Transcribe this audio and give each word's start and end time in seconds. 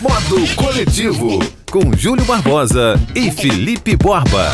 Modo 0.00 0.54
Coletivo, 0.56 1.38
com 1.70 1.96
Júlio 1.96 2.24
Barbosa 2.24 3.00
e 3.14 3.30
Felipe 3.30 3.96
Borba. 3.96 4.50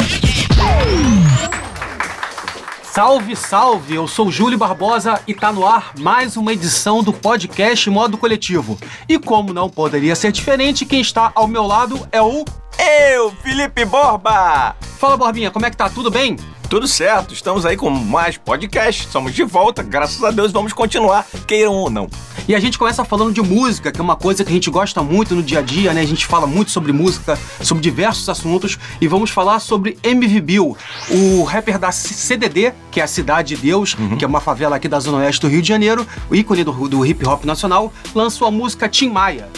Salve, 2.82 3.34
salve! 3.34 3.94
Eu 3.94 4.06
sou 4.06 4.30
Júlio 4.30 4.58
Barbosa 4.58 5.20
e 5.26 5.34
tá 5.34 5.50
no 5.50 5.66
ar 5.66 5.92
mais 5.98 6.36
uma 6.36 6.52
edição 6.52 7.02
do 7.02 7.12
podcast 7.12 7.88
Modo 7.88 8.18
Coletivo. 8.18 8.78
E 9.08 9.18
como 9.18 9.52
não 9.52 9.70
poderia 9.70 10.14
ser 10.14 10.30
diferente, 10.30 10.84
quem 10.84 11.00
está 11.00 11.32
ao 11.34 11.48
meu 11.48 11.66
lado 11.66 12.06
é 12.12 12.20
o. 12.20 12.44
Eu, 12.78 13.32
Felipe 13.42 13.84
Borba! 13.84 14.76
Fala, 14.98 15.16
Borbinha, 15.16 15.50
como 15.50 15.64
é 15.64 15.70
que 15.70 15.76
tá? 15.76 15.88
Tudo 15.88 16.10
bem? 16.10 16.36
Tudo 16.74 16.88
certo, 16.88 17.32
estamos 17.32 17.64
aí 17.64 17.76
com 17.76 17.88
mais 17.88 18.36
podcast, 18.36 19.06
somos 19.08 19.32
de 19.32 19.44
volta, 19.44 19.80
graças 19.80 20.24
a 20.24 20.32
Deus 20.32 20.50
vamos 20.50 20.72
continuar, 20.72 21.24
queiram 21.46 21.72
ou 21.72 21.88
não. 21.88 22.08
E 22.48 22.54
a 22.54 22.58
gente 22.58 22.76
começa 22.76 23.04
falando 23.04 23.32
de 23.32 23.40
música, 23.40 23.92
que 23.92 24.00
é 24.00 24.02
uma 24.02 24.16
coisa 24.16 24.42
que 24.44 24.50
a 24.50 24.52
gente 24.52 24.68
gosta 24.70 25.00
muito 25.00 25.36
no 25.36 25.42
dia 25.44 25.60
a 25.60 25.62
dia, 25.62 25.94
né? 25.94 26.00
A 26.00 26.04
gente 26.04 26.26
fala 26.26 26.48
muito 26.48 26.72
sobre 26.72 26.92
música, 26.92 27.38
sobre 27.62 27.80
diversos 27.80 28.28
assuntos, 28.28 28.76
e 29.00 29.06
vamos 29.06 29.30
falar 29.30 29.60
sobre 29.60 29.96
MV 30.02 30.40
Bill, 30.40 30.76
o 31.10 31.44
rapper 31.44 31.78
da 31.78 31.92
CDD, 31.92 32.74
que 32.90 32.98
é 32.98 33.04
a 33.04 33.06
Cidade 33.06 33.54
de 33.54 33.62
Deus, 33.62 33.94
uhum. 33.94 34.16
que 34.16 34.24
é 34.24 34.28
uma 34.28 34.40
favela 34.40 34.74
aqui 34.74 34.88
da 34.88 34.98
Zona 34.98 35.18
Oeste 35.18 35.42
do 35.42 35.46
Rio 35.46 35.62
de 35.62 35.68
Janeiro, 35.68 36.04
o 36.28 36.34
ícone 36.34 36.64
do, 36.64 36.72
do 36.88 37.06
hip 37.06 37.24
hop 37.24 37.44
nacional, 37.44 37.92
lançou 38.12 38.48
a 38.48 38.50
música 38.50 38.88
Tim 38.88 39.10
Maia. 39.10 39.48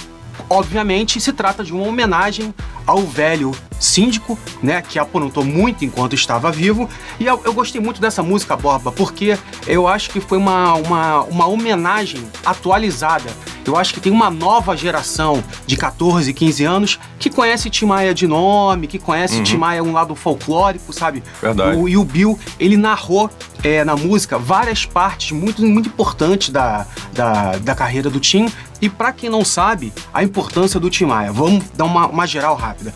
Obviamente, 0.48 1.20
se 1.20 1.32
trata 1.32 1.64
de 1.64 1.72
uma 1.72 1.86
homenagem 1.86 2.54
ao 2.86 3.00
velho 3.00 3.52
síndico, 3.80 4.38
né, 4.62 4.80
que 4.80 4.98
aprontou 4.98 5.44
muito 5.44 5.84
enquanto 5.84 6.14
estava 6.14 6.50
vivo. 6.52 6.88
E 7.18 7.26
eu, 7.26 7.40
eu, 7.44 7.52
gostei 7.52 7.80
muito 7.80 8.00
dessa 8.00 8.22
música, 8.22 8.56
Borba, 8.56 8.92
porque 8.92 9.36
eu 9.66 9.88
acho 9.88 10.10
que 10.10 10.20
foi 10.20 10.38
uma, 10.38 10.74
uma, 10.74 11.22
uma 11.22 11.46
homenagem 11.46 12.24
atualizada. 12.44 13.30
Eu 13.66 13.76
acho 13.76 13.92
que 13.92 14.00
tem 14.00 14.12
uma 14.12 14.30
nova 14.30 14.76
geração 14.76 15.42
de 15.66 15.76
14, 15.76 16.32
15 16.32 16.64
anos 16.64 17.00
que 17.18 17.28
conhece 17.28 17.68
Tim 17.68 17.86
Maia 17.86 18.14
de 18.14 18.26
nome, 18.26 18.86
que 18.86 18.98
conhece 18.98 19.38
uhum. 19.38 19.42
Tim 19.42 19.56
Maia 19.56 19.82
um 19.82 19.92
lado 19.92 20.14
folclórico, 20.14 20.92
sabe? 20.92 21.22
Verdade. 21.42 21.76
O, 21.76 21.88
e 21.88 21.96
o 21.96 22.04
Bill, 22.04 22.38
ele 22.60 22.76
narrou 22.76 23.28
é, 23.62 23.84
na 23.84 23.96
música 23.96 24.38
várias 24.38 24.84
partes 24.84 25.32
muito, 25.32 25.62
muito 25.62 25.88
importantes 25.88 26.50
da, 26.50 26.86
da, 27.12 27.56
da 27.58 27.74
carreira 27.74 28.08
do 28.08 28.20
Tim. 28.20 28.50
E 28.80 28.88
para 28.88 29.12
quem 29.12 29.28
não 29.28 29.44
sabe, 29.44 29.92
a 30.12 30.22
importância 30.22 30.78
do 30.78 30.88
Tim 30.88 31.06
Maia, 31.06 31.32
vamos 31.32 31.64
dar 31.74 31.84
uma, 31.84 32.06
uma 32.06 32.26
geral 32.26 32.54
rápida. 32.54 32.94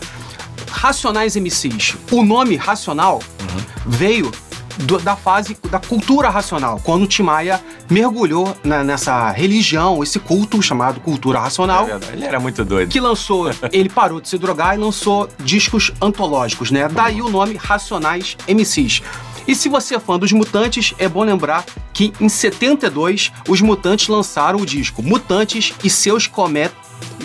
Racionais 0.69 1.35
MCs. 1.35 1.97
O 2.11 2.23
nome 2.23 2.55
racional 2.55 3.15
uhum. 3.41 3.61
veio 3.85 4.31
do, 4.79 4.99
da 4.99 5.15
fase 5.15 5.57
da 5.69 5.79
cultura 5.79 6.29
racional, 6.29 6.79
quando 6.83 7.07
Tim 7.07 7.23
Maia 7.23 7.61
mergulhou 7.89 8.55
na, 8.63 8.83
nessa 8.83 9.31
religião, 9.31 10.03
esse 10.03 10.19
culto 10.19 10.61
chamado 10.61 10.99
cultura 10.99 11.39
racional. 11.39 11.87
É 11.87 11.99
ele 12.13 12.25
era 12.25 12.39
muito 12.39 12.63
doido. 12.63 12.89
Que 12.89 12.99
lançou, 12.99 13.51
ele 13.71 13.89
parou 13.89 14.21
de 14.21 14.29
se 14.29 14.37
drogar 14.37 14.75
e 14.75 14.77
lançou 14.77 15.29
discos 15.39 15.91
antológicos, 16.01 16.71
né? 16.71 16.87
Daí 16.87 17.21
o 17.21 17.29
nome 17.29 17.55
Racionais 17.55 18.37
MCs. 18.47 19.01
E 19.47 19.55
se 19.55 19.67
você 19.67 19.95
é 19.95 19.99
fã 19.99 20.17
dos 20.17 20.31
Mutantes, 20.31 20.93
é 20.97 21.09
bom 21.09 21.23
lembrar 21.23 21.65
que 21.93 22.13
em 22.19 22.29
72 22.29 23.31
os 23.49 23.61
Mutantes 23.61 24.07
lançaram 24.07 24.59
o 24.59 24.65
disco 24.65 25.01
Mutantes 25.01 25.73
e 25.83 25.89
seus 25.89 26.27
cometas. 26.27 26.77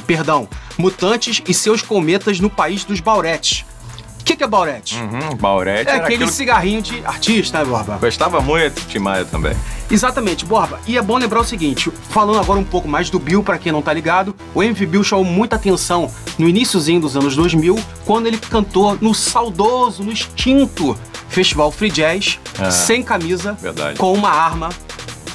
Perdão, 0.07 0.49
Mutantes 0.79 1.43
e 1.47 1.53
seus 1.53 1.83
cometas 1.83 2.41
no 2.41 2.49
país 2.49 2.85
dos 2.85 3.01
Bauretes. 3.01 3.65
O 4.27 4.29
que, 4.29 4.35
que 4.35 4.43
é 4.43 4.47
Baurete? 4.49 4.97
Uhum, 4.97 5.37
Baurete 5.37 5.89
é 5.89 5.95
aquele 5.95 6.15
aquilo... 6.17 6.31
cigarrinho 6.33 6.83
de 6.83 7.01
artista, 7.07 7.61
né, 7.61 7.65
Borba? 7.65 7.97
Gostava 7.99 8.41
muito 8.41 8.85
de 8.89 8.99
Maia 8.99 9.25
também. 9.25 9.57
Exatamente, 9.89 10.45
Borba. 10.45 10.81
E 10.85 10.99
é 10.99 11.01
bom 11.01 11.17
lembrar 11.17 11.39
o 11.39 11.45
seguinte, 11.45 11.93
falando 12.11 12.41
agora 12.41 12.59
um 12.59 12.65
pouco 12.65 12.89
mais 12.89 13.09
do 13.09 13.21
Bill, 13.21 13.45
para 13.45 13.57
quem 13.57 13.71
não 13.71 13.81
tá 13.81 13.93
ligado, 13.93 14.35
o 14.53 14.65
MV 14.65 14.85
Bill 14.85 15.05
chamou 15.05 15.25
muita 15.25 15.55
atenção 15.55 16.11
no 16.37 16.49
iníciozinho 16.49 17.01
dos 17.01 17.17
anos 17.17 17.37
2000, 17.37 17.79
quando 18.05 18.27
ele 18.27 18.39
cantou 18.39 18.99
no 19.01 19.15
saudoso, 19.15 20.03
no 20.03 20.11
extinto 20.11 20.99
Festival 21.29 21.71
Free 21.71 21.93
Jazz, 21.93 22.41
ah, 22.59 22.69
sem 22.69 23.05
camisa, 23.05 23.53
verdade. 23.53 23.97
com 23.97 24.13
uma 24.13 24.31
arma 24.31 24.71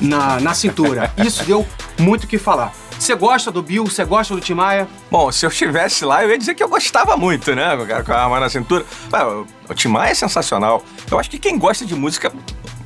na, 0.02 0.38
na 0.42 0.54
cintura. 0.54 1.14
Isso 1.26 1.46
deu 1.46 1.66
muito 1.98 2.26
o 2.26 2.28
que 2.28 2.38
falar. 2.38 2.74
Você 3.02 3.16
gosta 3.16 3.52
do 3.52 3.64
Bill? 3.64 3.86
Você 3.86 4.06
gosta 4.06 4.36
do 4.36 4.40
Tim 4.40 4.54
Maia? 4.54 4.88
Bom, 5.10 5.32
se 5.32 5.44
eu 5.44 5.50
estivesse 5.50 6.06
lá, 6.06 6.24
eu 6.24 6.30
ia 6.30 6.38
dizer 6.38 6.54
que 6.54 6.62
eu 6.62 6.70
gostava 6.70 7.18
muito, 7.18 7.56
né? 7.56 7.76
Com 8.06 8.12
a 8.12 8.24
arma 8.24 8.40
na 8.40 8.48
cintura. 8.48 8.86
o 9.68 9.74
Tim 9.74 9.88
Maia 9.88 10.12
é 10.12 10.14
sensacional. 10.14 10.86
Eu 11.10 11.18
acho 11.18 11.28
que 11.28 11.40
quem 11.40 11.58
gosta 11.58 11.84
de 11.84 11.96
música 11.96 12.32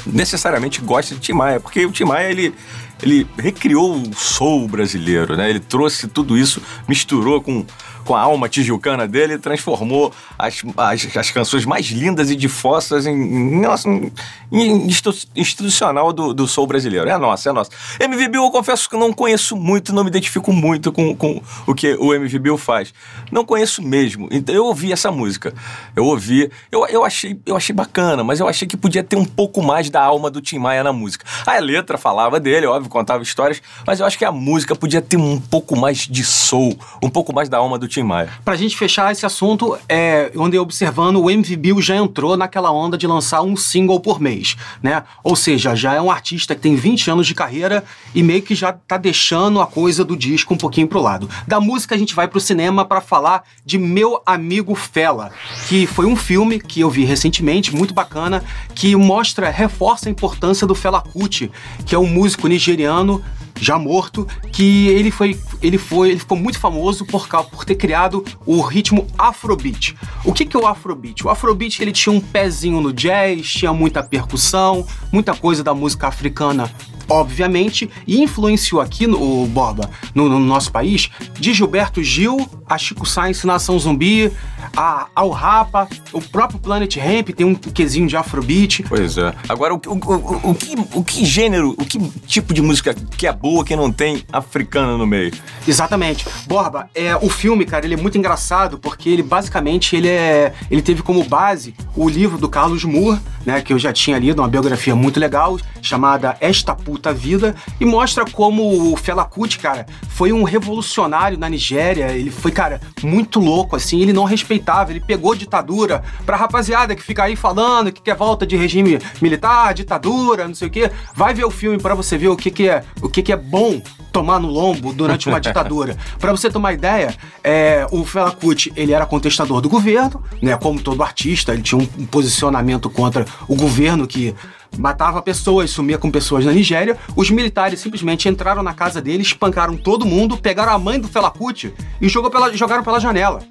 necessariamente 0.08 0.80
gosta 0.80 1.16
de 1.16 1.20
Tim 1.20 1.34
Maia, 1.34 1.60
porque 1.60 1.86
o 1.86 1.92
Tim 1.92 2.06
Maia, 2.06 2.32
ele, 2.32 2.56
ele 3.04 3.28
recriou 3.38 3.94
o 3.94 4.16
soul 4.16 4.70
brasileiro, 4.70 5.36
né? 5.36 5.50
Ele 5.50 5.60
trouxe 5.60 6.08
tudo 6.08 6.38
isso, 6.38 6.62
misturou 6.88 7.42
com 7.42 7.66
com 8.06 8.16
a 8.16 8.22
alma 8.22 8.48
tijucana 8.48 9.08
dele, 9.08 9.38
transformou 9.38 10.14
as, 10.38 10.64
as, 10.78 11.18
as 11.18 11.32
canções 11.32 11.66
mais 11.66 11.88
lindas 11.88 12.30
e 12.30 12.36
difossas 12.36 13.06
em, 13.06 13.12
em, 13.12 14.12
em, 14.52 14.88
institucional 15.36 16.14
do, 16.14 16.34
do 16.34 16.48
soul 16.48 16.68
brasileiro. 16.68 17.10
É 17.10 17.18
nossa, 17.18 17.50
é 17.50 17.52
nossa. 17.52 17.72
MV 18.00 18.28
Bill, 18.30 18.44
eu 18.44 18.52
confesso 18.52 18.90
que 18.90 18.96
não 18.96 19.12
conheço 19.12 19.56
muito, 19.56 19.94
não 19.94 20.04
me 20.04 20.10
identifico 20.10 20.54
muito 20.54 20.92
com, 20.92 21.16
com 21.16 21.42
o 21.66 21.74
que 21.74 21.96
o 21.96 22.14
MV 22.14 22.40
Bill 22.40 22.58
faz. 22.58 22.94
Não 23.32 23.44
conheço 23.44 23.82
mesmo. 23.82 24.30
Então 24.32 24.54
eu 24.54 24.66
ouvi 24.66 24.94
essa 24.94 25.12
música. 25.12 25.54
Eu 25.96 26.06
ouvi, 26.06 26.52
eu, 26.72 26.86
eu, 26.88 27.04
achei, 27.04 27.40
eu 27.46 27.56
achei 27.56 27.74
bacana, 27.74 28.24
mas 28.24 28.40
eu 28.40 28.48
achei 28.48 28.68
que 28.68 28.78
podia 28.78 29.04
ter 29.04 29.16
um 29.16 29.26
pouco 29.26 29.64
mais 29.64 29.90
da 29.90 30.02
alma 30.02 30.30
do 30.30 30.42
Tim 30.42 30.60
Maia 30.60 30.84
na 30.84 30.94
música. 30.94 31.26
A 31.46 31.58
letra 31.60 31.98
falava 31.98 32.40
dele, 32.40 32.68
óbvio, 32.68 32.90
contava 32.90 33.24
histórias, 33.24 33.62
mas 33.86 34.00
eu 34.00 34.06
acho 34.06 34.18
que 34.18 34.26
a 34.26 34.32
música 34.32 34.76
podia 34.76 35.02
ter 35.02 35.18
um 35.18 35.40
pouco 35.40 35.76
mais 35.76 36.00
de 36.00 36.24
soul, 36.24 36.78
um 37.02 37.10
pouco 37.10 37.34
mais 37.34 37.50
da 37.50 37.58
alma 37.58 37.80
do 37.80 37.88
Tim 37.88 37.95
Maia. 38.04 38.30
Pra 38.44 38.56
gente 38.56 38.78
fechar 38.78 39.12
esse 39.12 39.26
assunto, 39.26 39.78
é, 39.88 40.32
onde 40.36 40.58
observando, 40.58 41.22
o 41.22 41.30
MV 41.30 41.56
Bill 41.56 41.82
já 41.82 41.96
entrou 41.96 42.36
naquela 42.38 42.72
onda 42.72 42.98
de 42.98 43.08
lançar 43.08 43.42
um 43.42 43.56
single 43.56 44.00
por 44.00 44.20
mês, 44.20 44.56
né? 44.82 45.04
Ou 45.24 45.36
seja, 45.36 45.76
já 45.76 45.94
é 45.94 46.02
um 46.02 46.12
artista 46.12 46.56
que 46.56 46.62
tem 46.62 46.76
20 46.76 47.12
anos 47.12 47.28
de 47.28 47.34
carreira 47.34 47.84
e 48.14 48.24
meio 48.24 48.42
que 48.42 48.56
já 48.56 48.74
tá 48.74 48.98
deixando 48.98 49.62
a 49.62 49.68
coisa 49.68 50.04
do 50.04 50.16
disco 50.16 50.54
um 50.54 50.58
pouquinho 50.58 50.88
pro 50.88 51.02
lado. 51.02 51.30
Da 51.48 51.60
música 51.60 51.96
a 51.96 51.98
gente 51.98 52.16
vai 52.16 52.28
pro 52.28 52.40
cinema 52.40 52.86
para 52.86 53.02
falar 53.02 53.44
de 53.66 53.78
Meu 53.78 54.22
Amigo 54.26 54.76
Fela, 54.76 55.32
que 55.68 55.86
foi 55.88 56.06
um 56.06 56.16
filme 56.16 56.60
que 56.60 56.82
eu 56.82 56.90
vi 56.90 57.06
recentemente, 57.06 57.76
muito 57.76 57.94
bacana, 57.94 58.44
que 58.74 58.96
mostra, 58.96 59.50
reforça 59.50 60.10
a 60.10 60.12
importância 60.12 60.68
do 60.68 60.76
Fela 60.76 61.02
Kuti, 61.02 61.52
que 61.86 61.96
é 61.96 62.00
um 62.00 62.08
músico 62.08 62.48
nigeriano 62.48 63.24
já 63.60 63.78
morto, 63.78 64.28
que 64.52 64.88
ele 64.88 65.12
foi, 65.12 65.40
ele 65.62 65.78
foi, 65.78 66.12
ele 66.12 66.20
ficou 66.20 66.38
muito 66.38 66.60
famoso 66.60 67.06
por, 67.06 67.28
por 67.28 67.66
ter 67.66 67.76
criado 67.76 68.24
o 68.46 68.62
ritmo 68.62 69.08
Afrobeat. 69.18 69.96
O 70.24 70.34
que, 70.34 70.46
que 70.46 70.56
é 70.56 70.60
o 70.60 70.68
Afrobeat? 70.68 71.26
O 71.26 71.30
Afrobeat 71.30 71.82
ele 71.82 71.92
tinha 71.92 72.14
um 72.14 72.20
pezinho 72.20 72.82
no 72.82 72.94
jazz, 72.94 73.48
tinha 73.48 73.74
muita 73.74 74.04
percussão, 74.04 74.86
muita 75.12 75.34
coisa 75.34 75.64
da 75.64 75.74
música 75.74 76.08
africana 76.08 76.72
obviamente, 77.08 77.90
e 78.08 78.22
influenciou 78.22 78.82
aqui 78.82 79.08
no 79.08 79.46
Borba, 79.48 79.90
no, 80.14 80.28
no, 80.30 80.40
nosso 80.40 80.72
país, 80.72 81.10
de 81.40 81.54
Gilberto 81.54 82.04
Gil 82.04 82.48
a 82.68 82.78
Chico 82.78 83.06
Sainz, 83.06 83.44
Nação 83.44 83.78
Zumbi, 83.78 84.32
a, 84.76 85.08
ao 85.16 85.30
Rapa, 85.30 85.88
o 86.12 86.20
próprio 86.20 86.60
Planet 86.60 86.96
Ramp 86.98 87.30
tem 87.30 87.46
um 87.46 87.54
quesinho 87.54 88.08
de 88.08 88.18
Afrobeat. 88.18 88.84
Pois 88.84 89.18
é. 89.18 89.34
Agora, 89.48 89.76
o, 89.76 89.78
o, 89.86 89.92
o, 89.92 90.50
o, 90.52 90.56
que, 90.56 90.76
o 90.94 91.04
que 91.04 91.26
gênero, 91.26 91.76
o 91.78 91.86
que 91.86 92.00
tipo 92.26 92.54
de 92.54 92.62
música 92.62 92.94
que 92.94 93.28
é 93.28 93.32
boa 93.32 93.64
que 93.64 93.76
não 93.76 93.92
tem 93.92 94.24
africana 94.32 94.98
no 94.98 95.06
meio? 95.06 95.32
Exatamente. 95.68 96.26
Borba, 96.48 96.90
é, 96.96 97.16
o 97.16 97.30
filme, 97.30 97.66
cara, 97.66 97.86
ele 97.86 97.94
é 97.94 97.98
muito 97.98 98.18
engraçado 98.18 98.80
porque 98.80 99.10
ele 99.10 99.24
basicamente 99.24 99.96
ele 99.96 100.08
é, 100.08 100.54
ele 100.70 100.82
teve 100.82 101.04
como 101.04 101.24
base 101.24 101.76
o 101.96 102.10
livro 102.10 102.38
do 102.38 102.50
Carlos 102.50 102.84
Moore, 102.84 103.20
né, 103.46 103.62
que 103.62 103.72
eu 103.72 103.80
já 103.80 103.94
tinha 103.94 104.18
lido, 104.18 104.42
uma 104.42 104.48
biografia 104.48 104.96
muito 104.96 105.20
legal, 105.20 105.58
chamada 105.82 106.36
Esta 106.40 106.76
Puta 106.76 106.95
Vida, 107.14 107.56
e 107.80 107.86
mostra 107.86 108.26
como 108.26 108.92
o 108.92 108.96
Fela 108.96 109.24
Kuti, 109.24 109.60
cara, 109.60 109.86
foi 110.10 110.32
um 110.32 110.44
revolucionário 110.44 111.38
na 111.38 111.50
Nigéria, 111.50 112.12
ele 112.12 112.30
foi, 112.30 112.52
cara, 112.52 112.82
muito 113.04 113.40
louco, 113.40 113.76
assim, 113.76 114.02
ele 114.02 114.14
não 114.14 114.24
respeitava, 114.24 114.92
ele 114.92 115.00
pegou 115.00 115.36
ditadura 115.36 116.04
pra 116.26 116.38
rapaziada 116.38 116.96
que 116.96 117.04
fica 117.04 117.24
aí 117.24 117.36
falando 117.36 117.92
que 117.92 118.02
quer 118.02 118.16
volta 118.16 118.46
de 118.46 118.56
regime 118.56 119.00
militar, 119.22 119.74
ditadura, 119.74 120.48
não 120.48 120.56
sei 120.56 120.68
o 120.68 120.72
quê, 120.72 120.92
vai 121.14 121.34
ver 121.34 121.46
o 121.46 121.52
filme 121.52 121.78
para 121.78 121.96
você 121.96 122.18
ver 122.18 122.30
o 122.30 122.36
que 122.38 122.52
que 122.52 122.68
é, 122.68 122.84
o 123.02 123.10
que 123.10 123.22
que 123.22 123.32
é 123.32 123.38
bom 123.38 123.82
tomar 124.12 124.40
no 124.40 124.48
lombo 124.48 124.94
durante 124.94 125.28
uma 125.28 125.40
ditadura. 125.42 125.98
Para 126.20 126.32
você 126.32 126.50
tomar 126.50 126.72
ideia, 126.72 127.14
é, 127.44 127.86
o 127.92 128.06
Fela 128.06 128.32
Kuti, 128.32 128.72
ele 128.76 128.94
era 128.94 129.06
contestador 129.06 129.60
do 129.60 129.68
governo, 129.68 130.24
né, 130.42 130.56
como 130.56 130.82
todo 130.82 131.04
artista, 131.04 131.54
ele 131.54 131.62
tinha 131.62 131.78
um 131.78 132.06
posicionamento 132.06 132.90
contra 132.90 133.26
o 133.48 133.56
governo 133.56 134.08
que 134.08 134.34
matava 134.78 135.22
pessoas, 135.22 135.72
sumia 135.72 135.98
com 135.98 136.12
pessoas 136.12 136.46
na 136.46 136.52
Nigéria. 136.52 136.98
Os 137.16 137.30
militares 137.30 137.80
simplesmente 137.80 138.30
entraram 138.30 138.64
na 138.64 138.74
casa 138.74 139.02
dele, 139.02 139.22
espancaram 139.22 139.76
todo 139.76 140.06
mundo, 140.06 140.38
pegaram 140.38 140.74
a 140.74 140.80
mãe 140.80 141.00
do 141.00 141.08
Fela 141.08 141.32
Kuti 141.32 141.74
e 142.02 142.08
jogou 142.10 142.30
pela, 142.30 142.56
jogaram 142.56 142.84
pela 142.84 143.00
janela. 143.00 143.42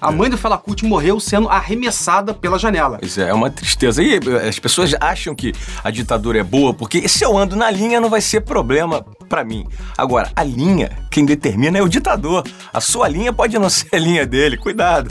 A 0.00 0.10
mãe 0.10 0.30
do 0.30 0.38
Fela 0.38 0.56
Kuti 0.56 0.86
morreu 0.86 1.20
sendo 1.20 1.48
arremessada 1.50 2.32
pela 2.32 2.58
janela. 2.58 2.96
Pois 2.98 3.18
é, 3.18 3.28
é 3.28 3.34
uma 3.34 3.50
tristeza. 3.50 4.02
E 4.02 4.14
eh, 4.14 4.48
as 4.48 4.58
pessoas 4.58 4.94
acham 4.98 5.34
que 5.34 5.52
a 5.84 5.90
ditadura 5.90 6.38
é 6.40 6.42
boa, 6.42 6.72
porque 6.72 7.06
se 7.06 7.22
eu 7.22 7.36
ando 7.36 7.54
na 7.54 7.70
linha 7.70 8.00
não 8.00 8.08
vai 8.08 8.22
ser 8.22 8.40
problema 8.40 9.04
pra 9.28 9.44
mim. 9.44 9.66
Agora, 9.98 10.32
a 10.34 10.42
linha, 10.42 10.90
quem 11.10 11.26
determina 11.26 11.76
é 11.76 11.82
o 11.82 11.88
ditador. 11.88 12.44
A 12.72 12.80
sua 12.80 13.08
linha 13.08 13.30
pode 13.30 13.58
não 13.58 13.68
ser 13.70 13.94
a 13.94 13.98
linha 13.98 14.24
dele, 14.24 14.56
cuidado. 14.56 15.10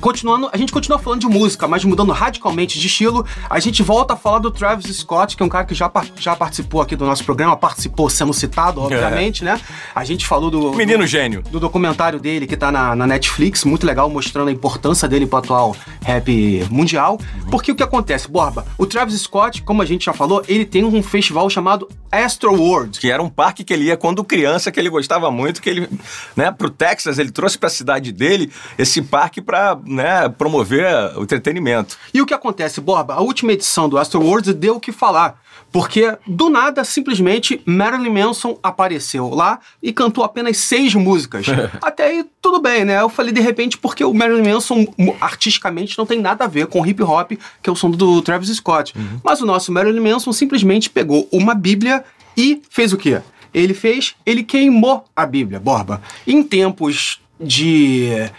Continuando, 0.00 0.48
a 0.52 0.56
gente 0.56 0.72
continua 0.72 0.98
falando 0.98 1.20
de 1.20 1.26
música, 1.26 1.66
mas 1.66 1.84
mudando 1.84 2.12
radicalmente 2.12 2.78
de 2.78 2.86
estilo, 2.86 3.24
a 3.48 3.58
gente 3.58 3.82
volta 3.82 4.14
a 4.14 4.16
falar 4.16 4.38
do 4.38 4.50
Travis 4.50 4.94
Scott, 4.96 5.36
que 5.36 5.42
é 5.42 5.46
um 5.46 5.48
cara 5.48 5.64
que 5.64 5.74
já, 5.74 5.90
já 6.18 6.36
participou 6.36 6.80
aqui 6.80 6.94
do 6.94 7.04
nosso 7.04 7.24
programa, 7.24 7.56
participou 7.56 8.08
sendo 8.10 8.32
citado, 8.32 8.80
obviamente, 8.80 9.42
né? 9.42 9.60
A 9.94 10.04
gente 10.04 10.26
falou 10.26 10.50
do. 10.50 10.72
Menino 10.74 11.00
do, 11.00 11.06
gênio. 11.06 11.42
do 11.42 11.58
documentário 11.58 12.18
dele 12.20 12.46
que 12.46 12.56
tá 12.56 12.70
na, 12.70 12.94
na 12.94 13.06
Netflix, 13.06 13.64
muito 13.64 13.86
legal, 13.86 14.08
mostrando 14.10 14.48
a 14.48 14.52
importância 14.52 15.08
dele 15.08 15.26
pro 15.26 15.38
atual 15.38 15.76
rap 16.02 16.66
mundial. 16.70 17.18
Porque 17.50 17.72
o 17.72 17.74
que 17.74 17.82
acontece, 17.82 18.28
Borba? 18.28 18.66
O 18.78 18.86
Travis 18.86 19.20
Scott, 19.22 19.62
como 19.62 19.82
a 19.82 19.84
gente 19.84 20.04
já 20.04 20.12
falou, 20.12 20.42
ele 20.48 20.64
tem 20.64 20.84
um 20.84 21.02
festival 21.02 21.48
chamado 21.48 21.88
Astro 22.10 22.54
World. 22.54 22.98
Que 22.98 23.10
era 23.10 23.22
um 23.22 23.28
parque 23.28 23.64
que 23.64 23.72
ele 23.72 23.84
ia 23.84 23.96
quando 23.96 24.24
criança, 24.24 24.70
que 24.70 24.78
ele 24.78 24.88
gostava 24.88 25.30
muito, 25.30 25.60
que 25.60 25.70
ele, 25.70 25.88
né, 26.34 26.50
pro 26.50 26.70
Texas, 26.70 27.18
ele 27.18 27.30
trouxe 27.30 27.58
pra 27.58 27.68
cidade 27.68 28.12
dele 28.12 28.50
esse 28.78 29.02
parque 29.02 29.40
pra, 29.40 29.78
né, 29.86 30.28
promover 30.28 30.86
o 31.16 31.22
entretenimento. 31.22 31.96
E 32.12 32.20
o 32.20 32.26
que 32.26 32.34
acontece, 32.34 32.80
Borba? 32.80 33.14
A 33.14 33.20
última 33.20 33.52
edição 33.52 33.88
do 33.88 33.98
Astro 33.98 34.20
World 34.20 34.52
deu 34.54 34.76
o 34.76 34.80
que 34.80 34.92
falar. 34.92 35.40
Porque, 35.72 36.16
do 36.26 36.48
nada, 36.48 36.84
simplesmente, 36.84 37.60
Marilyn 37.66 38.10
Manson 38.10 38.58
apareceu 38.62 39.28
lá 39.28 39.58
e 39.82 39.92
cantou 39.92 40.24
apenas 40.24 40.56
seis 40.58 40.94
músicas. 40.94 41.46
Até 41.82 42.06
aí, 42.06 42.24
tudo 42.40 42.60
bem, 42.60 42.84
né? 42.84 43.00
Eu 43.00 43.08
falei, 43.08 43.32
de 43.32 43.40
repente, 43.40 43.76
porque 43.76 44.04
o 44.04 44.14
Marilyn 44.14 44.52
Manson, 44.52 44.86
artisticamente, 45.20 45.98
não 45.98 46.06
tem 46.06 46.20
nada 46.20 46.44
a 46.44 46.48
ver 46.48 46.66
com 46.66 46.86
hip 46.86 47.02
hop, 47.02 47.32
que 47.62 47.68
é 47.68 47.72
o 47.72 47.76
som 47.76 47.90
do 47.90 48.22
Travis 48.22 48.48
Scott. 48.56 48.94
Mas 49.22 49.40
o 49.40 49.46
nosso 49.46 49.72
Marilyn 49.72 50.00
Manson 50.00 50.32
simplesmente 50.32 50.88
pegou 50.88 51.28
uma 51.32 51.54
bíblia 51.54 52.04
e 52.36 52.62
fez 52.70 52.92
o 52.92 52.96
quê? 52.96 53.20
Ele 53.52 53.74
fez, 53.74 54.14
ele 54.24 54.42
queimou 54.42 55.04
a 55.14 55.26
bíblia, 55.26 55.58
Borba. 55.58 56.00
Em 56.26 56.42
tempos 56.42 57.20
de 57.40 58.30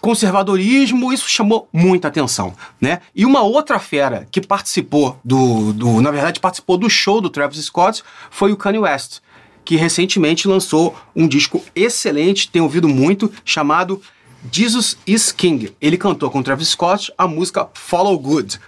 conservadorismo, 0.00 1.12
isso 1.12 1.28
chamou 1.28 1.68
muita 1.72 2.08
atenção, 2.08 2.54
né? 2.80 3.00
E 3.14 3.24
uma 3.26 3.42
outra 3.42 3.78
fera 3.78 4.26
que 4.30 4.40
participou 4.40 5.18
do, 5.24 5.72
do, 5.72 6.00
na 6.00 6.10
verdade, 6.10 6.40
participou 6.40 6.76
do 6.76 6.88
show 6.88 7.20
do 7.20 7.28
Travis 7.30 7.64
Scott 7.64 8.02
foi 8.30 8.52
o 8.52 8.56
Kanye 8.56 8.78
West, 8.78 9.18
que 9.64 9.76
recentemente 9.76 10.48
lançou 10.48 10.96
um 11.14 11.28
disco 11.28 11.62
excelente, 11.74 12.48
tenho 12.50 12.64
ouvido 12.64 12.88
muito, 12.88 13.32
chamado 13.44 14.00
Jesus 14.50 14.96
is 15.06 15.30
King. 15.32 15.74
Ele 15.80 15.98
cantou 15.98 16.30
com 16.30 16.38
o 16.38 16.42
Travis 16.42 16.68
Scott 16.68 17.12
a 17.18 17.28
música 17.28 17.68
Follow 17.74 18.18
Good. 18.18 18.58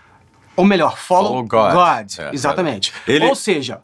Ou 0.55 0.67
melhor, 0.67 0.99
Follow, 0.99 1.29
Follow 1.29 1.45
God. 1.45 1.73
God. 1.73 2.19
É, 2.19 2.35
Exatamente. 2.35 2.93
ele- 3.09 3.25
Ou 3.25 3.35
seja, 3.35 3.81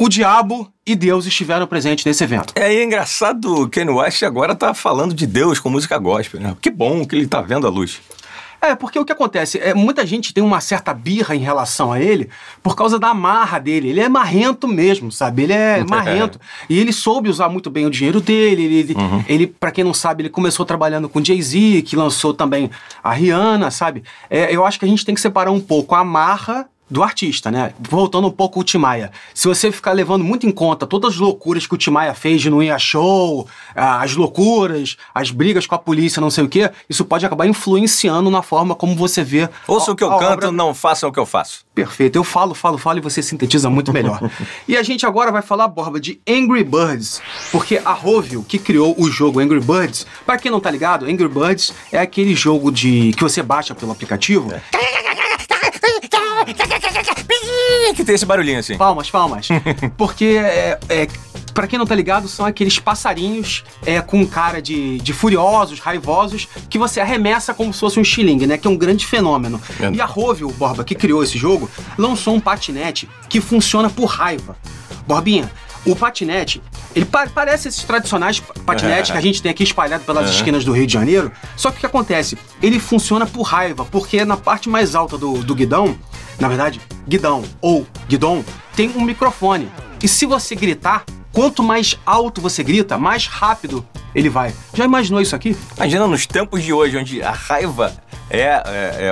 o 0.00 0.08
diabo 0.08 0.72
e 0.86 0.96
Deus 0.96 1.26
estiveram 1.26 1.66
presentes 1.66 2.06
nesse 2.06 2.24
evento. 2.24 2.54
É, 2.56 2.74
é 2.74 2.82
engraçado 2.82 3.64
o 3.64 3.68
Kanye 3.68 3.90
West 3.90 4.22
agora 4.22 4.54
tá 4.54 4.72
falando 4.72 5.14
de 5.14 5.26
Deus 5.26 5.60
com 5.60 5.68
música 5.68 5.98
gospel, 5.98 6.40
né? 6.40 6.56
Que 6.58 6.70
bom 6.70 7.04
que 7.04 7.14
ele 7.14 7.26
tá 7.26 7.42
vendo 7.42 7.66
a 7.66 7.70
luz. 7.70 8.00
É, 8.62 8.74
porque 8.74 8.98
o 8.98 9.04
que 9.04 9.12
acontece? 9.12 9.58
É, 9.58 9.74
muita 9.74 10.06
gente 10.06 10.32
tem 10.32 10.42
uma 10.42 10.60
certa 10.60 10.94
birra 10.94 11.36
em 11.36 11.40
relação 11.40 11.92
a 11.92 12.00
ele 12.00 12.30
por 12.62 12.74
causa 12.74 12.98
da 12.98 13.12
marra 13.12 13.58
dele. 13.58 13.90
Ele 13.90 14.00
é 14.00 14.08
marrento 14.08 14.66
mesmo, 14.66 15.12
sabe? 15.12 15.42
Ele 15.42 15.52
é 15.52 15.84
marrento. 15.84 16.40
E 16.68 16.78
ele 16.78 16.94
soube 16.94 17.28
usar 17.28 17.50
muito 17.50 17.68
bem 17.68 17.84
o 17.84 17.90
dinheiro 17.90 18.22
dele. 18.22 18.64
Ele, 18.64 18.96
ele 19.28 19.46
para 19.46 19.70
quem 19.70 19.84
não 19.84 19.92
sabe, 19.92 20.22
ele 20.22 20.30
começou 20.30 20.64
trabalhando 20.64 21.10
com 21.10 21.22
Jay-Z, 21.22 21.82
que 21.82 21.94
lançou 21.94 22.32
também 22.32 22.70
a 23.04 23.12
Rihanna, 23.12 23.70
sabe? 23.70 24.02
É, 24.30 24.54
eu 24.54 24.64
acho 24.64 24.78
que 24.78 24.86
a 24.86 24.88
gente 24.88 25.04
tem 25.04 25.14
que 25.14 25.20
separar 25.20 25.50
um 25.50 25.60
pouco 25.60 25.94
a 25.94 26.02
marra 26.02 26.66
do 26.90 27.02
artista, 27.02 27.50
né? 27.50 27.72
Voltando 27.78 28.26
um 28.26 28.30
pouco 28.30 28.60
o 28.60 28.64
Timaya. 28.64 29.12
Se 29.32 29.46
você 29.46 29.70
ficar 29.70 29.92
levando 29.92 30.24
muito 30.24 30.46
em 30.46 30.50
conta 30.50 30.86
todas 30.86 31.14
as 31.14 31.18
loucuras 31.18 31.66
que 31.66 31.74
o 31.74 31.78
Timaya 31.78 32.12
fez 32.14 32.42
de 32.42 32.50
não 32.50 32.62
ir 32.62 32.70
a 32.70 32.78
show, 32.78 33.46
as 33.74 34.16
loucuras, 34.16 34.96
as 35.14 35.30
brigas 35.30 35.66
com 35.66 35.74
a 35.74 35.78
polícia, 35.78 36.20
não 36.20 36.30
sei 36.30 36.44
o 36.44 36.48
quê, 36.48 36.70
isso 36.88 37.04
pode 37.04 37.24
acabar 37.24 37.46
influenciando 37.46 38.28
na 38.30 38.42
forma 38.42 38.74
como 38.74 38.96
você 38.96 39.22
vê. 39.22 39.48
Ouça 39.68 39.92
o 39.92 39.96
que 39.96 40.02
eu 40.02 40.10
canto, 40.10 40.32
obra. 40.32 40.52
não 40.52 40.74
façam 40.74 41.08
o 41.08 41.12
que 41.12 41.18
eu 41.18 41.26
faço. 41.26 41.64
Perfeito. 41.74 42.16
Eu 42.16 42.24
falo, 42.24 42.54
falo, 42.54 42.76
falo 42.76 42.98
e 42.98 43.02
você 43.02 43.22
sintetiza 43.22 43.70
muito 43.70 43.92
melhor. 43.92 44.20
e 44.66 44.76
a 44.76 44.82
gente 44.82 45.06
agora 45.06 45.30
vai 45.30 45.42
falar, 45.42 45.68
Borba, 45.68 46.00
de 46.00 46.20
Angry 46.28 46.64
Birds, 46.64 47.22
porque 47.52 47.80
a 47.84 47.92
Rovio, 47.92 48.42
que 48.42 48.58
criou 48.58 48.94
o 48.98 49.10
jogo 49.10 49.38
Angry 49.38 49.60
Birds, 49.60 50.06
pra 50.26 50.36
quem 50.36 50.50
não 50.50 50.60
tá 50.60 50.70
ligado, 50.70 51.06
Angry 51.06 51.28
Birds 51.28 51.72
é 51.92 51.98
aquele 51.98 52.34
jogo 52.34 52.72
de 52.72 53.12
que 53.16 53.22
você 53.22 53.42
baixa 53.42 53.74
pelo 53.74 53.92
aplicativo. 53.92 54.50
Que 57.94 58.04
tem 58.04 58.14
esse 58.14 58.24
barulhinho 58.26 58.58
assim. 58.58 58.76
Palmas, 58.76 59.10
palmas. 59.10 59.48
Porque, 59.96 60.24
é, 60.42 60.78
é, 60.88 61.08
para 61.52 61.66
quem 61.66 61.78
não 61.78 61.86
tá 61.86 61.94
ligado, 61.94 62.28
são 62.28 62.46
aqueles 62.46 62.78
passarinhos 62.78 63.64
é, 63.84 64.00
com 64.00 64.24
cara 64.26 64.60
de, 64.62 64.98
de 64.98 65.12
furiosos, 65.12 65.80
raivosos, 65.80 66.48
que 66.68 66.78
você 66.78 67.00
arremessa 67.00 67.52
como 67.52 67.72
se 67.72 67.80
fosse 67.80 67.98
um 67.98 68.04
xilingue, 68.04 68.46
né? 68.46 68.56
Que 68.56 68.66
é 68.66 68.70
um 68.70 68.76
grande 68.76 69.06
fenômeno. 69.06 69.60
É. 69.80 69.90
E 69.90 70.00
a 70.00 70.04
Rovio, 70.06 70.48
Borba, 70.52 70.84
que 70.84 70.94
criou 70.94 71.22
esse 71.22 71.36
jogo, 71.38 71.68
lançou 71.98 72.34
um 72.34 72.40
patinete 72.40 73.08
que 73.28 73.40
funciona 73.40 73.90
por 73.90 74.06
raiva. 74.06 74.56
Borbinha, 75.06 75.50
o 75.84 75.96
patinete, 75.96 76.62
ele 76.94 77.04
pa- 77.06 77.26
parece 77.34 77.68
esses 77.68 77.82
tradicionais 77.82 78.38
pa- 78.38 78.54
patinetes 78.66 79.10
que 79.12 79.16
a 79.18 79.20
gente 79.20 79.42
tem 79.42 79.50
aqui 79.50 79.64
espalhado 79.64 80.04
pelas 80.04 80.30
esquinas 80.30 80.64
do 80.64 80.72
Rio 80.72 80.86
de 80.86 80.92
Janeiro. 80.92 81.32
Só 81.56 81.70
que 81.70 81.78
o 81.78 81.80
que 81.80 81.86
acontece? 81.86 82.38
Ele 82.62 82.78
funciona 82.78 83.26
por 83.26 83.42
raiva, 83.42 83.84
porque 83.84 84.24
na 84.24 84.36
parte 84.36 84.68
mais 84.68 84.94
alta 84.94 85.16
do, 85.18 85.38
do 85.42 85.54
guidão, 85.54 85.98
na 86.40 86.48
verdade, 86.48 86.80
guidão 87.06 87.44
ou 87.60 87.86
guidon, 88.08 88.42
tem 88.74 88.90
um 88.96 89.02
microfone. 89.02 89.70
E 90.02 90.08
se 90.08 90.24
você 90.26 90.54
gritar, 90.54 91.04
quanto 91.32 91.62
mais 91.62 91.98
alto 92.06 92.40
você 92.40 92.62
grita, 92.64 92.96
mais 92.98 93.26
rápido 93.26 93.86
ele 94.14 94.28
vai. 94.28 94.52
Já 94.74 94.84
imaginou 94.84 95.20
isso 95.20 95.36
aqui? 95.36 95.56
Imagina 95.76 96.06
nos 96.08 96.26
tempos 96.26 96.62
de 96.62 96.72
hoje, 96.72 96.96
onde 96.96 97.22
a 97.22 97.30
raiva 97.30 97.92
é, 98.28 98.40
é, 98.40 98.60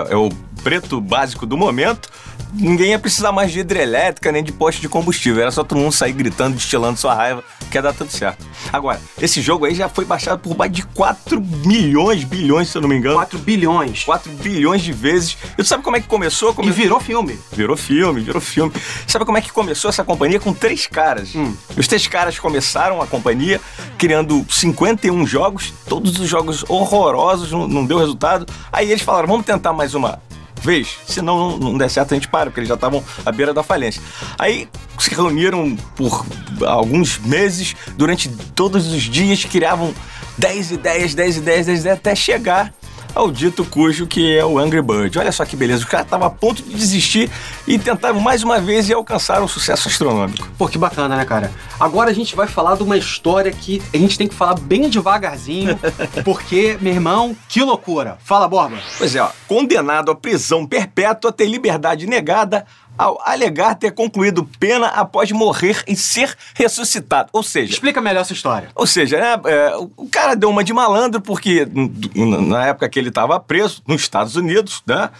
é- 0.09 0.13
é 0.13 0.17
o 0.17 0.29
preto 0.65 1.01
básico 1.01 1.47
do 1.47 1.57
momento, 1.57 2.09
ninguém 2.55 2.91
ia 2.91 2.99
precisar 2.99 3.31
mais 3.31 3.53
de 3.53 3.61
hidrelétrica 3.61 4.33
nem 4.33 4.43
de 4.43 4.51
poste 4.51 4.81
de 4.81 4.89
combustível. 4.89 5.43
Era 5.43 5.51
só 5.51 5.63
todo 5.63 5.79
mundo 5.79 5.93
sair 5.93 6.13
gritando, 6.13 6.57
destilando 6.57 6.99
sua 6.99 7.15
raiva, 7.15 7.45
que 7.69 7.77
ia 7.77 7.83
dar 7.83 7.93
tudo 7.93 8.11
certo. 8.11 8.45
Agora, 8.73 9.01
esse 9.21 9.41
jogo 9.41 9.65
aí 9.65 9.75
já 9.75 9.89
foi 9.89 10.05
baixado 10.05 10.41
por 10.41 10.57
mais 10.57 10.73
de 10.73 10.83
4 10.83 11.41
milhões, 11.65 12.25
bilhões, 12.25 12.69
se 12.69 12.79
eu 12.79 12.83
não 12.83 12.89
me 12.89 12.97
engano. 12.97 13.17
4 13.17 13.39
bilhões. 13.39 14.05
4 14.05 14.33
bilhões 14.33 14.83
de 14.83 14.93
vezes. 14.93 15.37
E 15.53 15.63
tu 15.63 15.65
sabe 15.65 15.83
como 15.83 15.97
é 15.97 16.01
que 16.01 16.09
começou? 16.09 16.51
E 16.51 16.55
Come... 16.55 16.71
virou 16.71 17.01
filme. 17.01 17.39
Virou 17.53 17.77
filme, 17.77 18.21
virou 18.21 18.41
filme. 18.41 18.73
Sabe 19.07 19.25
como 19.25 19.39
é 19.39 19.41
que 19.41 19.53
começou 19.53 19.89
essa 19.89 20.05
companhia? 20.05 20.41
Com 20.41 20.53
três 20.53 20.87
caras. 20.87 21.35
Hum. 21.35 21.55
Os 21.77 21.87
três 21.87 22.07
caras 22.07 22.39
começaram 22.39 23.01
a 23.01 23.07
companhia 23.07 23.61
criando 23.97 24.45
51 24.49 25.27
jogos, 25.27 25.73
todos 25.89 26.19
os 26.19 26.29
jogos 26.29 26.65
horrorosos, 26.69 27.51
não, 27.51 27.67
não 27.67 27.85
deu 27.85 27.99
resultado. 27.99 28.47
Aí 28.73 28.91
eles 28.91 29.03
falaram: 29.03 29.29
vamos 29.29 29.45
tentar 29.45 29.73
mais 29.73 29.95
uma 29.95 30.21
vez, 30.61 30.99
se 31.07 31.21
não, 31.23 31.57
não 31.59 31.79
der 31.79 31.91
certo 31.91 32.13
a 32.13 32.15
gente 32.15 32.29
para, 32.29 32.47
porque 32.47 32.61
eles 32.61 32.69
já 32.69 32.75
estavam 32.75 33.03
à 33.25 33.33
beira 33.33 33.53
da 33.55 33.63
falência. 33.63 34.03
Aí 34.39 34.69
se 34.99 35.15
reuniram 35.15 35.77
por 35.95 36.27
alguns 36.67 37.19
meses, 37.19 37.75
durante 37.97 38.29
todos 38.55 38.87
os 38.93 39.03
dias, 39.03 39.45
criavam 39.45 39.95
10 40.37 40.73
ideias, 40.73 41.15
10 41.15 41.37
ideias, 41.39 41.67
10 41.67 41.81
ideias, 41.81 41.99
até 41.99 42.15
chegar 42.15 42.73
ao 43.19 43.33
dito 43.33 43.65
cujo 43.65 44.07
que 44.07 44.39
é 44.39 44.45
o 44.45 44.61
Angry 44.61 44.81
Bird. 44.81 45.19
Olha 45.19 45.33
só 45.33 45.45
que 45.45 45.57
beleza, 45.57 45.81
os 45.81 45.85
caras 45.85 46.07
estavam 46.07 46.29
a 46.29 46.31
ponto 46.31 46.63
de 46.63 46.73
desistir 46.73 47.29
e 47.67 47.77
tentaram 47.77 48.21
mais 48.21 48.45
uma 48.45 48.61
vez 48.61 48.89
e 48.89 48.93
alcançaram 48.93 49.45
um 49.45 49.49
sucesso 49.49 49.89
astronômico. 49.89 50.49
Pô, 50.57 50.69
que 50.69 50.79
bacana, 50.79 51.17
né, 51.17 51.25
cara? 51.25 51.51
Agora 51.81 52.11
a 52.11 52.15
gente 52.15 52.37
vai 52.37 52.47
falar 52.47 52.77
de 52.77 52.85
uma 52.85 52.97
história 52.97 53.51
que 53.51 53.83
a 53.93 53.97
gente 53.97 54.17
tem 54.17 54.29
que 54.29 54.37
falar 54.37 54.55
bem 54.55 54.89
devagarzinho, 54.89 55.77
porque, 56.25 56.79
meu 56.81 56.93
irmão, 56.93 57.37
que 57.49 57.61
loucura. 57.61 58.19
Fala, 58.23 58.47
Borba. 58.47 58.79
Pois 58.97 59.17
é, 59.17 59.21
ó, 59.21 59.31
condenado 59.49 60.13
à 60.13 60.15
prisão 60.15 60.65
perpétua, 60.65 61.33
ter 61.33 61.47
liberdade 61.47 62.07
negada 62.07 62.67
ao 62.99 63.21
alegar 63.25 63.77
ter 63.77 63.93
concluído 63.93 64.45
pena 64.59 64.89
após 64.89 65.31
morrer 65.31 65.83
e 65.87 65.95
ser 65.95 66.37
ressuscitado. 66.55 67.31
Ou 67.33 67.43
seja, 67.43 67.73
Explica 67.73 68.01
melhor 68.01 68.23
essa 68.23 68.33
história. 68.33 68.71
Ou 68.75 68.87
seja, 68.87 69.19
né, 69.19 69.41
é, 69.47 69.77
o 69.97 70.09
cara 70.11 70.35
deu 70.35 70.51
uma 70.51 70.65
de 70.65 70.73
malandro 70.73 71.21
porque 71.21 71.67
na 72.15 72.67
época 72.67 72.89
que 72.89 72.99
ele 72.99 73.09
estava 73.09 73.39
preso 73.39 73.83
nos 73.87 74.01
Estados 74.01 74.35
Unidos, 74.35 74.83
né, 74.87 75.11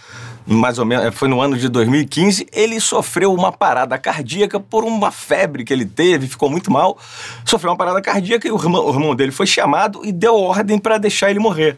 mais 0.49 0.79
ou 0.79 0.85
menos, 0.85 1.13
foi 1.15 1.27
no 1.27 1.39
ano 1.39 1.55
de 1.55 1.69
2015, 1.69 2.47
ele 2.51 2.79
sofreu 2.79 3.31
uma 3.33 3.51
parada 3.51 3.97
cardíaca 3.97 4.59
por 4.59 4.83
uma 4.83 5.11
febre 5.11 5.63
que 5.63 5.71
ele 5.71 5.85
teve, 5.85 6.27
ficou 6.27 6.49
muito 6.49 6.71
mal. 6.71 6.97
Sofreu 7.45 7.71
uma 7.71 7.77
parada 7.77 8.01
cardíaca 8.01 8.47
e 8.47 8.51
o 8.51 8.57
irmão, 8.57 8.85
o 8.85 8.89
irmão 8.89 9.15
dele 9.15 9.31
foi 9.31 9.45
chamado 9.45 10.01
e 10.03 10.11
deu 10.11 10.35
ordem 10.35 10.79
para 10.79 10.97
deixar 10.97 11.29
ele 11.29 11.39
morrer. 11.39 11.77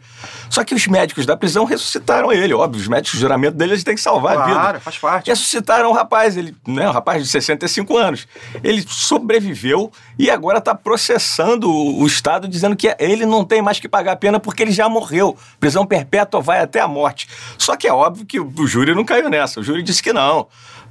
Só 0.49 0.63
que 0.63 0.73
os 0.73 0.87
médicos 0.87 1.25
da 1.25 1.35
prisão 1.35 1.65
ressuscitaram 1.65 2.31
ele, 2.31 2.53
óbvio, 2.53 2.81
os 2.81 2.87
médicos, 2.87 3.17
o 3.17 3.21
juramento 3.21 3.57
dele, 3.57 3.73
eles 3.73 3.83
têm 3.83 3.95
que 3.95 4.01
salvar 4.01 4.35
claro, 4.35 4.41
a 4.41 4.45
vida. 4.47 4.59
Claro, 4.59 4.79
faz 4.79 4.97
parte. 4.97 5.29
Ressuscitaram 5.29 5.89
o 5.89 5.93
rapaz, 5.93 6.37
ele, 6.37 6.55
né, 6.65 6.87
um 6.87 6.93
rapaz 6.93 7.21
de 7.21 7.29
65 7.29 7.97
anos. 7.97 8.27
Ele 8.63 8.85
sobreviveu 8.87 9.91
e 10.17 10.29
agora 10.29 10.59
está 10.59 10.73
processando 10.73 11.69
o, 11.69 12.01
o 12.01 12.07
Estado, 12.07 12.47
dizendo 12.47 12.75
que 12.75 12.95
ele 12.99 13.25
não 13.25 13.43
tem 13.43 13.61
mais 13.61 13.79
que 13.79 13.89
pagar 13.89 14.13
a 14.13 14.15
pena 14.15 14.39
porque 14.39 14.63
ele 14.63 14.71
já 14.71 14.87
morreu. 14.87 15.37
Prisão 15.59 15.85
perpétua 15.85 16.39
vai 16.39 16.61
até 16.61 16.79
a 16.79 16.87
morte. 16.87 17.27
Só 17.57 17.75
que 17.75 17.87
é 17.87 17.93
óbvio 17.93 18.25
que 18.25 18.39
o 18.61 18.67
júri 18.67 18.93
não 18.93 19.03
caiu 19.03 19.29
nessa. 19.29 19.59
O 19.59 19.63
júri 19.63 19.83
disse 19.83 20.01
que 20.01 20.13
não. 20.13 20.47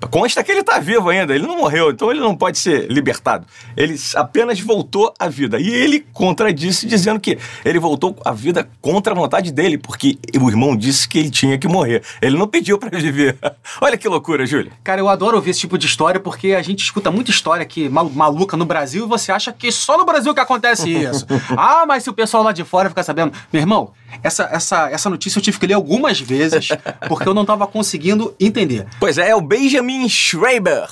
Consta 0.09 0.43
que 0.43 0.51
ele 0.51 0.61
está 0.61 0.79
vivo 0.79 1.11
ainda, 1.11 1.35
ele 1.35 1.47
não 1.47 1.59
morreu, 1.59 1.91
então 1.91 2.11
ele 2.11 2.21
não 2.21 2.35
pode 2.35 2.59
ser 2.59 2.91
libertado. 2.91 3.47
Ele 3.77 3.97
apenas 4.15 4.61
voltou 4.61 5.13
à 5.19 5.29
vida. 5.29 5.61
E 5.61 5.69
ele 5.69 6.07
contradisse, 6.13 6.87
dizendo 6.87 7.21
que 7.21 7.39
ele 7.65 7.79
voltou 7.79 8.17
à 8.25 8.33
vida 8.33 8.69
contra 8.81 9.13
a 9.13 9.17
vontade 9.17 9.53
dele, 9.53 9.77
porque 9.77 10.19
o 10.41 10.49
irmão 10.49 10.77
disse 10.77 11.09
que 11.09 11.19
ele 11.19 11.31
tinha 11.31 11.59
que 11.59 11.69
morrer. 11.69 12.03
Ele 12.21 12.37
não 12.37 12.47
pediu 12.47 12.79
para 12.79 12.99
viver. 12.99 13.37
Olha 13.81 13.97
que 13.97 14.09
loucura, 14.09 14.47
Júlio. 14.47 14.73
Cara, 14.83 15.01
eu 15.01 15.09
adoro 15.09 15.37
ouvir 15.37 15.51
esse 15.51 15.61
tipo 15.61 15.77
de 15.77 15.87
história, 15.87 16.19
porque 16.19 16.55
a 16.55 16.63
gente 16.63 16.83
escuta 16.83 17.11
muita 17.11 17.31
história 17.31 17.63
aqui 17.63 17.89
maluca 17.89 18.57
no 18.57 18.65
Brasil 18.65 19.05
e 19.05 19.09
você 19.09 19.33
acha 19.33 19.53
que 19.53 19.71
só 19.71 19.99
no 19.99 20.05
Brasil 20.05 20.33
que 20.35 20.41
acontece 20.41 20.91
isso. 20.93 21.27
ah, 21.57 21.85
mas 21.87 22.05
se 22.05 22.11
o 22.11 22.13
pessoal 22.13 22.43
lá 22.43 22.53
de 22.53 22.65
fora 22.65 22.89
ficar 22.89 23.03
sabendo. 23.03 23.33
Meu 23.53 23.61
irmão, 23.61 23.93
essa, 24.23 24.49
essa, 24.53 24.91
essa 24.91 25.11
notícia 25.11 25.39
eu 25.39 25.43
tive 25.43 25.59
que 25.59 25.67
ler 25.67 25.75
algumas 25.75 26.21
vezes, 26.21 26.69
porque 27.09 27.29
eu 27.29 27.35
não 27.35 27.43
estava 27.43 27.67
conseguindo 27.67 28.35
entender. 28.39 28.87
Pois 28.99 29.19
é, 29.19 29.31
é 29.31 29.37
o 29.37 29.41
Benjamin 29.41 29.90
Schreiber. 30.09 30.89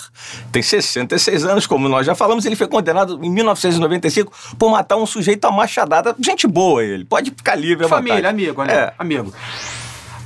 Tem 0.51 0.63
66 0.63 1.45
anos, 1.45 1.67
como 1.67 1.89
nós 1.89 2.07
já 2.07 2.15
falamos. 2.15 2.45
Ele 2.45 2.57
foi 2.57 2.69
condenado 2.69 3.19
em 3.23 3.31
1995 3.31 4.33
por 4.59 4.71
matar 4.71 4.97
um 4.97 5.07
sujeito 5.07 5.45
a 5.47 5.51
machadada. 5.51 6.15
Gente 6.19 6.47
boa 6.47 6.83
ele, 6.83 7.05
pode 7.05 7.31
ficar 7.31 7.55
livre 7.55 7.87
à 7.87 7.89
Família, 7.89 8.17
vontade. 8.17 8.35
amigo, 8.35 8.65
né? 8.65 8.75
É. 8.75 8.93
Amigo. 8.99 9.33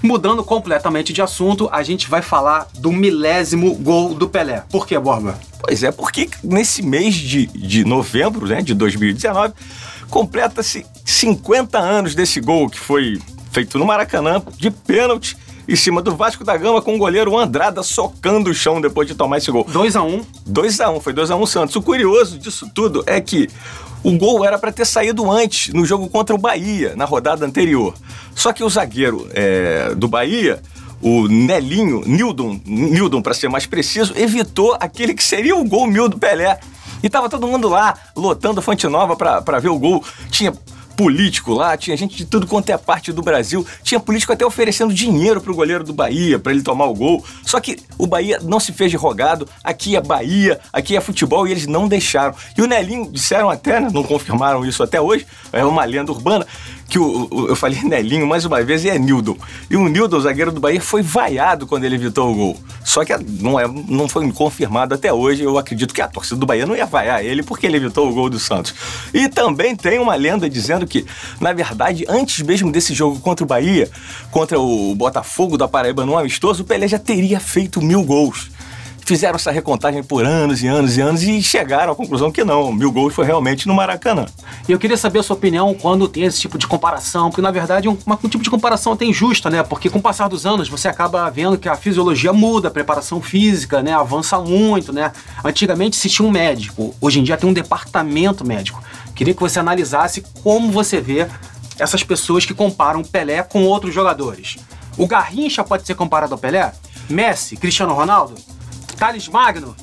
Mudando 0.02 0.42
completamente 0.42 1.12
de 1.12 1.22
assunto, 1.22 1.68
a 1.70 1.82
gente 1.84 2.08
vai 2.10 2.20
falar 2.22 2.66
do 2.76 2.90
milésimo 2.90 3.72
gol 3.76 4.14
do 4.14 4.28
Pelé. 4.28 4.64
Por 4.68 4.84
que, 4.84 4.98
Borba? 4.98 5.38
Pois 5.60 5.84
é, 5.84 5.92
porque 5.92 6.28
nesse 6.42 6.82
mês 6.82 7.14
de, 7.14 7.46
de 7.46 7.84
novembro 7.84 8.46
né, 8.48 8.60
de 8.60 8.74
2019, 8.74 9.54
completa-se 10.10 10.84
50 11.04 11.78
anos 11.78 12.16
desse 12.16 12.40
gol 12.40 12.68
que 12.68 12.80
foi 12.80 13.20
feito 13.52 13.78
no 13.78 13.86
Maracanã, 13.86 14.42
de 14.58 14.72
pênalti, 14.72 15.36
em 15.68 15.76
cima 15.76 16.02
do 16.02 16.16
Vasco 16.16 16.44
da 16.44 16.56
Gama, 16.56 16.82
com 16.82 16.94
o 16.94 16.98
goleiro 16.98 17.36
Andrada 17.36 17.82
socando 17.82 18.50
o 18.50 18.54
chão 18.54 18.80
depois 18.80 19.06
de 19.06 19.14
tomar 19.14 19.38
esse 19.38 19.50
gol. 19.50 19.64
2 19.64 19.96
a 19.96 20.02
1 20.02 20.06
um. 20.06 20.24
2 20.46 20.80
a 20.80 20.90
1 20.90 20.96
um, 20.96 21.00
foi 21.00 21.12
2 21.12 21.30
a 21.30 21.36
1 21.36 21.42
um 21.42 21.46
Santos. 21.46 21.76
O 21.76 21.82
curioso 21.82 22.38
disso 22.38 22.70
tudo 22.74 23.02
é 23.06 23.20
que 23.20 23.48
o 24.02 24.12
gol 24.18 24.44
era 24.44 24.58
para 24.58 24.72
ter 24.72 24.84
saído 24.84 25.30
antes, 25.30 25.72
no 25.72 25.84
jogo 25.84 26.08
contra 26.08 26.34
o 26.34 26.38
Bahia, 26.38 26.94
na 26.96 27.04
rodada 27.04 27.46
anterior. 27.46 27.94
Só 28.34 28.52
que 28.52 28.64
o 28.64 28.68
zagueiro 28.68 29.28
é, 29.32 29.94
do 29.94 30.08
Bahia, 30.08 30.60
o 31.00 31.28
Nelinho, 31.28 32.02
Nildon, 32.04 32.60
Nildon 32.66 33.22
para 33.22 33.34
ser 33.34 33.48
mais 33.48 33.66
preciso, 33.66 34.12
evitou 34.16 34.76
aquele 34.80 35.14
que 35.14 35.22
seria 35.22 35.56
o 35.56 35.64
gol 35.64 35.86
mil 35.86 36.08
do 36.08 36.18
Pelé. 36.18 36.58
E 37.02 37.08
tava 37.08 37.28
todo 37.28 37.48
mundo 37.48 37.68
lá, 37.68 37.96
lotando 38.16 38.60
a 38.60 38.62
Fonte 38.62 38.86
Nova 38.86 39.16
para 39.16 39.58
ver 39.58 39.68
o 39.68 39.78
gol. 39.78 40.04
Tinha 40.30 40.52
político 40.96 41.52
lá, 41.52 41.76
tinha 41.76 41.96
gente 41.96 42.16
de 42.16 42.24
tudo 42.24 42.46
quanto 42.46 42.70
é 42.70 42.76
parte 42.76 43.12
do 43.12 43.22
Brasil, 43.22 43.66
tinha 43.82 43.98
político 43.98 44.32
até 44.32 44.44
oferecendo 44.44 44.92
dinheiro 44.92 45.40
pro 45.40 45.54
goleiro 45.54 45.84
do 45.84 45.92
Bahia 45.92 46.38
para 46.38 46.52
ele 46.52 46.62
tomar 46.62 46.86
o 46.86 46.94
gol. 46.94 47.24
Só 47.44 47.60
que 47.60 47.78
o 47.98 48.06
Bahia 48.06 48.38
não 48.42 48.60
se 48.60 48.72
fez 48.72 48.90
de 48.90 48.96
rogado, 48.96 49.48
aqui 49.62 49.96
é 49.96 50.00
Bahia, 50.00 50.60
aqui 50.72 50.96
é 50.96 51.00
futebol 51.00 51.46
e 51.46 51.50
eles 51.50 51.66
não 51.66 51.88
deixaram. 51.88 52.34
E 52.56 52.62
o 52.62 52.66
Nelinho 52.66 53.10
disseram 53.10 53.50
até, 53.50 53.80
né, 53.80 53.88
não 53.92 54.02
confirmaram 54.02 54.64
isso 54.64 54.82
até 54.82 55.00
hoje, 55.00 55.26
é 55.52 55.64
uma 55.64 55.84
lenda 55.84 56.12
urbana, 56.12 56.46
que 56.92 56.98
o, 56.98 57.26
o, 57.30 57.48
eu 57.48 57.56
falei 57.56 57.80
Nelinho 57.82 58.26
mais 58.26 58.44
uma 58.44 58.62
vez 58.62 58.84
e 58.84 58.90
é 58.90 58.98
Nildo. 58.98 59.38
E 59.70 59.76
o 59.76 59.88
Nildo, 59.88 60.14
o 60.14 60.20
zagueiro 60.20 60.52
do 60.52 60.60
Bahia, 60.60 60.80
foi 60.80 61.00
vaiado 61.00 61.66
quando 61.66 61.84
ele 61.84 61.94
evitou 61.94 62.30
o 62.30 62.34
gol. 62.34 62.60
Só 62.84 63.02
que 63.02 63.16
não, 63.16 63.58
é, 63.58 63.66
não 63.66 64.06
foi 64.06 64.30
confirmado 64.32 64.94
até 64.94 65.10
hoje. 65.10 65.42
Eu 65.42 65.56
acredito 65.56 65.94
que 65.94 66.02
a 66.02 66.08
torcida 66.08 66.38
do 66.38 66.44
Bahia 66.44 66.66
não 66.66 66.76
ia 66.76 66.84
vaiar 66.84 67.24
ele 67.24 67.42
porque 67.42 67.66
ele 67.66 67.78
evitou 67.78 68.10
o 68.10 68.12
gol 68.12 68.28
do 68.28 68.38
Santos. 68.38 68.74
E 69.14 69.26
também 69.26 69.74
tem 69.74 69.98
uma 69.98 70.14
lenda 70.14 70.50
dizendo 70.50 70.86
que, 70.86 71.06
na 71.40 71.54
verdade, 71.54 72.04
antes 72.08 72.44
mesmo 72.44 72.70
desse 72.70 72.92
jogo 72.92 73.18
contra 73.20 73.42
o 73.42 73.48
Bahia, 73.48 73.90
contra 74.30 74.60
o 74.60 74.94
Botafogo 74.94 75.56
da 75.56 75.66
Paraíba 75.66 76.04
no 76.04 76.18
amistoso, 76.18 76.62
o 76.62 76.66
Pelé 76.66 76.86
já 76.86 76.98
teria 76.98 77.40
feito 77.40 77.80
mil 77.80 78.04
gols 78.04 78.50
fizeram 79.04 79.36
essa 79.36 79.50
recontagem 79.50 80.02
por 80.02 80.24
anos 80.24 80.62
e 80.62 80.66
anos 80.66 80.96
e 80.96 81.00
anos 81.00 81.22
e 81.22 81.42
chegaram 81.42 81.92
à 81.92 81.96
conclusão 81.96 82.30
que 82.30 82.44
não, 82.44 82.72
mil 82.72 82.90
gols 82.90 83.14
foi 83.14 83.24
realmente 83.24 83.66
no 83.66 83.74
Maracanã. 83.74 84.26
E 84.68 84.72
eu 84.72 84.78
queria 84.78 84.96
saber 84.96 85.20
a 85.20 85.22
sua 85.22 85.36
opinião 85.36 85.74
quando 85.74 86.08
tem 86.08 86.24
esse 86.24 86.40
tipo 86.40 86.58
de 86.58 86.66
comparação, 86.66 87.30
porque 87.30 87.42
na 87.42 87.50
verdade 87.50 87.88
um, 87.88 87.96
um 88.06 88.28
tipo 88.28 88.42
de 88.42 88.50
comparação 88.50 88.92
até 88.92 89.04
injusta, 89.04 89.50
né? 89.50 89.62
Porque 89.62 89.90
com 89.90 89.98
o 89.98 90.02
passar 90.02 90.28
dos 90.28 90.46
anos 90.46 90.68
você 90.68 90.88
acaba 90.88 91.28
vendo 91.30 91.58
que 91.58 91.68
a 91.68 91.76
fisiologia 91.76 92.32
muda, 92.32 92.68
a 92.68 92.70
preparação 92.70 93.20
física, 93.20 93.82
né, 93.82 93.92
avança 93.92 94.38
muito, 94.38 94.92
né? 94.92 95.12
Antigamente 95.44 95.96
se 95.96 96.08
tinha 96.08 96.26
um 96.26 96.30
médico, 96.30 96.94
hoje 97.00 97.20
em 97.20 97.22
dia 97.22 97.36
tem 97.36 97.48
um 97.48 97.52
departamento 97.52 98.46
médico. 98.46 98.82
Queria 99.14 99.34
que 99.34 99.40
você 99.40 99.58
analisasse 99.58 100.22
como 100.42 100.70
você 100.70 101.00
vê 101.00 101.26
essas 101.78 102.02
pessoas 102.02 102.46
que 102.46 102.54
comparam 102.54 103.02
Pelé 103.02 103.42
com 103.42 103.64
outros 103.64 103.92
jogadores. 103.94 104.56
O 104.96 105.06
Garrincha 105.06 105.64
pode 105.64 105.86
ser 105.86 105.94
comparado 105.94 106.34
ao 106.34 106.38
Pelé? 106.38 106.72
Messi, 107.08 107.56
Cristiano 107.56 107.94
Ronaldo? 107.94 108.34
Thales 109.02 109.26
Magno? 109.26 109.74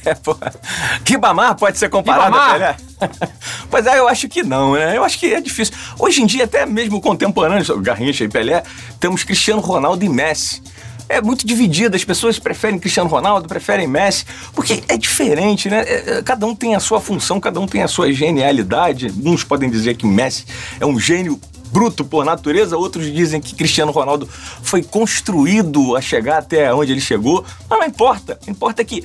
Ribamar 1.02 1.54
pode 1.54 1.78
ser 1.78 1.88
comparado 1.88 2.26
Ribamar? 2.26 2.50
a 2.50 2.52
Pelé? 2.52 2.76
pois 3.70 3.86
é, 3.86 3.98
eu 3.98 4.06
acho 4.06 4.28
que 4.28 4.42
não, 4.42 4.74
né? 4.74 4.94
Eu 4.94 5.02
acho 5.02 5.18
que 5.18 5.32
é 5.32 5.40
difícil. 5.40 5.74
Hoje 5.98 6.20
em 6.20 6.26
dia, 6.26 6.44
até 6.44 6.66
mesmo 6.66 7.00
contemporâneos, 7.00 7.70
Garrincha 7.80 8.22
e 8.22 8.28
Pelé, 8.28 8.62
temos 9.00 9.24
Cristiano 9.24 9.62
Ronaldo 9.62 10.04
e 10.04 10.10
Messi. 10.10 10.62
É 11.08 11.22
muito 11.22 11.46
dividido, 11.46 11.96
as 11.96 12.04
pessoas 12.04 12.38
preferem 12.38 12.78
Cristiano 12.78 13.08
Ronaldo, 13.08 13.48
preferem 13.48 13.86
Messi, 13.86 14.26
porque 14.54 14.84
é 14.88 14.98
diferente, 14.98 15.70
né? 15.70 15.82
É, 15.86 16.22
Cada 16.22 16.44
um 16.44 16.54
tem 16.54 16.74
a 16.74 16.80
sua 16.80 17.00
função, 17.00 17.40
cada 17.40 17.58
um 17.58 17.66
tem 17.66 17.82
a 17.82 17.88
sua 17.88 18.12
genialidade. 18.12 19.10
Uns 19.24 19.42
podem 19.42 19.70
dizer 19.70 19.96
que 19.96 20.04
Messi 20.04 20.44
é 20.78 20.84
um 20.84 21.00
gênio 21.00 21.40
bruto 21.74 22.04
por 22.04 22.24
natureza, 22.24 22.78
outros 22.78 23.12
dizem 23.12 23.40
que 23.40 23.52
Cristiano 23.52 23.90
Ronaldo 23.90 24.28
foi 24.62 24.80
construído 24.80 25.96
a 25.96 26.00
chegar 26.00 26.38
até 26.38 26.72
onde 26.72 26.92
ele 26.92 27.00
chegou. 27.00 27.44
Mas 27.68 27.80
não 27.80 27.86
importa, 27.88 28.38
importa 28.46 28.80
é 28.80 28.84
que 28.84 29.02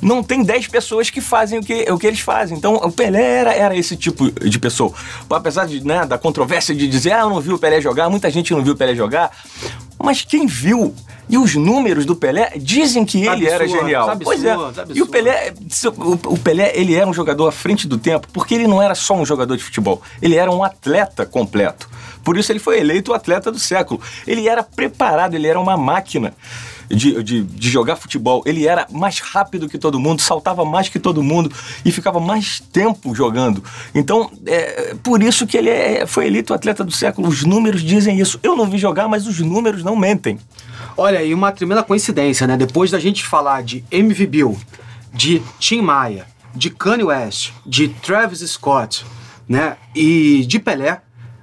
não 0.00 0.22
tem 0.22 0.44
10 0.44 0.68
pessoas 0.68 1.10
que 1.10 1.20
fazem 1.20 1.58
o 1.58 1.62
que, 1.62 1.90
o 1.90 1.98
que 1.98 2.06
eles 2.06 2.20
fazem. 2.20 2.56
Então, 2.56 2.76
o 2.76 2.92
Pelé 2.92 3.20
era, 3.20 3.52
era 3.52 3.76
esse 3.76 3.96
tipo 3.96 4.30
de 4.30 4.58
pessoa. 4.60 4.92
Apesar 5.28 5.66
de, 5.66 5.84
né, 5.84 6.06
da 6.06 6.16
controvérsia 6.16 6.72
de 6.72 6.86
dizer, 6.86 7.14
ah, 7.14 7.22
eu 7.22 7.30
não 7.30 7.40
vi 7.40 7.52
o 7.52 7.58
Pelé 7.58 7.80
jogar, 7.80 8.08
muita 8.08 8.30
gente 8.30 8.52
não 8.52 8.62
viu 8.62 8.74
o 8.74 8.76
Pelé 8.76 8.94
jogar. 8.94 9.36
Mas 9.98 10.22
quem 10.22 10.46
viu 10.46 10.94
e 11.28 11.38
os 11.38 11.54
números 11.54 12.04
do 12.04 12.14
Pelé 12.14 12.52
dizem 12.56 13.04
que 13.04 13.26
ele 13.26 13.46
era 13.46 13.64
Absurdo, 13.64 13.80
genial. 13.80 14.10
absurdo, 14.10 14.24
pois 14.24 14.44
é. 14.44 14.52
absurdo. 14.52 14.96
E 14.96 15.02
o 15.02 15.06
Pelé, 15.06 15.54
o 16.26 16.38
Pelé, 16.38 16.72
ele 16.74 16.94
era 16.94 17.08
um 17.08 17.14
jogador 17.14 17.48
à 17.48 17.52
frente 17.52 17.88
do 17.88 17.98
tempo, 17.98 18.28
porque 18.32 18.54
ele 18.54 18.66
não 18.66 18.82
era 18.82 18.94
só 18.94 19.14
um 19.14 19.24
jogador 19.24 19.56
de 19.56 19.62
futebol, 19.62 20.02
ele 20.20 20.36
era 20.36 20.50
um 20.50 20.62
atleta 20.62 21.24
completo. 21.24 21.88
Por 22.24 22.38
isso 22.38 22.50
ele 22.50 22.58
foi 22.58 22.80
eleito 22.80 23.12
o 23.12 23.14
atleta 23.14 23.52
do 23.52 23.58
século. 23.58 24.00
Ele 24.26 24.48
era 24.48 24.62
preparado, 24.62 25.34
ele 25.34 25.46
era 25.46 25.60
uma 25.60 25.76
máquina. 25.76 26.32
De, 26.86 27.22
de, 27.22 27.42
de, 27.42 27.70
jogar 27.70 27.96
futebol. 27.96 28.42
Ele 28.44 28.66
era 28.66 28.86
mais 28.90 29.18
rápido 29.18 29.70
que 29.70 29.78
todo 29.78 29.98
mundo, 29.98 30.20
saltava 30.20 30.66
mais 30.66 30.86
que 30.86 30.98
todo 30.98 31.22
mundo 31.22 31.50
e 31.82 31.90
ficava 31.90 32.20
mais 32.20 32.60
tempo 32.60 33.14
jogando. 33.14 33.64
Então, 33.94 34.30
é 34.44 34.94
por 35.02 35.22
isso 35.22 35.46
que 35.46 35.56
ele 35.56 35.70
é, 35.70 36.06
foi 36.06 36.26
eleito 36.26 36.52
o 36.52 36.56
atleta 36.56 36.84
do 36.84 36.92
século. 36.92 37.26
Os 37.26 37.42
números 37.42 37.82
dizem 37.82 38.20
isso. 38.20 38.38
Eu 38.42 38.54
não 38.54 38.66
vi 38.66 38.76
jogar, 38.76 39.08
mas 39.08 39.26
os 39.26 39.40
números 39.40 39.82
não 39.82 39.96
mentem. 39.96 40.38
Olha, 40.96 41.22
e 41.24 41.34
uma 41.34 41.50
tremenda 41.50 41.82
coincidência, 41.82 42.46
né? 42.46 42.56
Depois 42.56 42.90
da 42.90 43.00
gente 43.00 43.24
falar 43.24 43.62
de 43.62 43.84
MV 43.90 44.26
Bill, 44.26 44.58
de 45.12 45.42
Tim 45.58 45.80
Maia, 45.80 46.26
de 46.54 46.70
Kanye 46.70 47.04
West, 47.04 47.52
de 47.66 47.88
Travis 47.88 48.40
Scott, 48.48 49.04
né? 49.48 49.76
E 49.94 50.44
de 50.46 50.60
Pelé, 50.60 51.00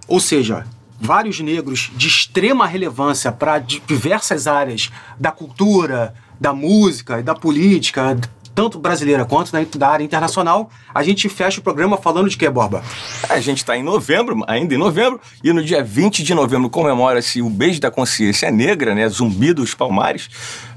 ou 0.08 0.22
seja, 0.22 0.66
vários 1.00 1.40
negros 1.42 1.92
de 1.96 2.08
extrema 2.08 2.66
relevância 2.66 3.30
para 3.30 3.60
diversas 3.60 4.48
áreas 4.48 4.90
da 5.20 5.32
cultura, 5.32 6.14
da 6.40 6.54
música 6.54 7.20
e 7.20 7.24
da 7.24 7.36
política, 7.36 8.18
tanto 8.54 8.80
brasileira 8.80 9.26
quanto 9.26 9.52
da 9.78 9.90
área 9.90 10.04
internacional, 10.04 10.70
a 10.94 11.04
gente 11.04 11.28
fecha 11.30 11.60
o 11.60 11.64
programa 11.64 11.98
falando 11.98 12.30
de 12.30 12.38
que, 12.38 12.50
Borba? 12.50 12.84
A 13.30 13.40
gente 13.40 13.60
está 13.60 13.78
em 13.78 13.84
novembro, 13.84 14.44
ainda 14.48 14.74
em 14.74 14.78
novembro, 14.78 15.20
e 15.44 15.52
no 15.54 15.64
dia 15.64 15.84
20 15.84 16.24
de 16.24 16.34
novembro 16.34 16.70
comemora-se 16.70 17.42
o 17.42 17.50
Beijo 17.50 17.80
da 17.80 17.92
Consciência 17.92 18.52
Negra, 18.52 18.94
né? 18.94 19.08
Zumbi 19.08 19.54
dos 19.54 19.74
Palmares. 19.74 20.30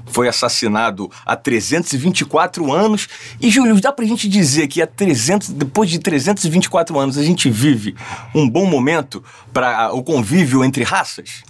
Foi 0.05 0.27
assassinado 0.27 1.09
há 1.25 1.35
324 1.35 2.71
anos. 2.71 3.07
E, 3.39 3.49
Júlio, 3.49 3.79
dá 3.81 3.91
pra 3.91 4.05
gente 4.05 4.27
dizer 4.27 4.67
que 4.67 4.81
há 4.81 4.87
300, 4.87 5.49
depois 5.49 5.89
de 5.89 5.99
324 5.99 6.97
anos 6.97 7.17
a 7.17 7.23
gente 7.23 7.49
vive 7.49 7.95
um 8.33 8.49
bom 8.49 8.65
momento 8.65 9.23
para 9.53 9.93
o 9.93 10.03
convívio 10.03 10.63
entre 10.63 10.83
raças? 10.83 11.43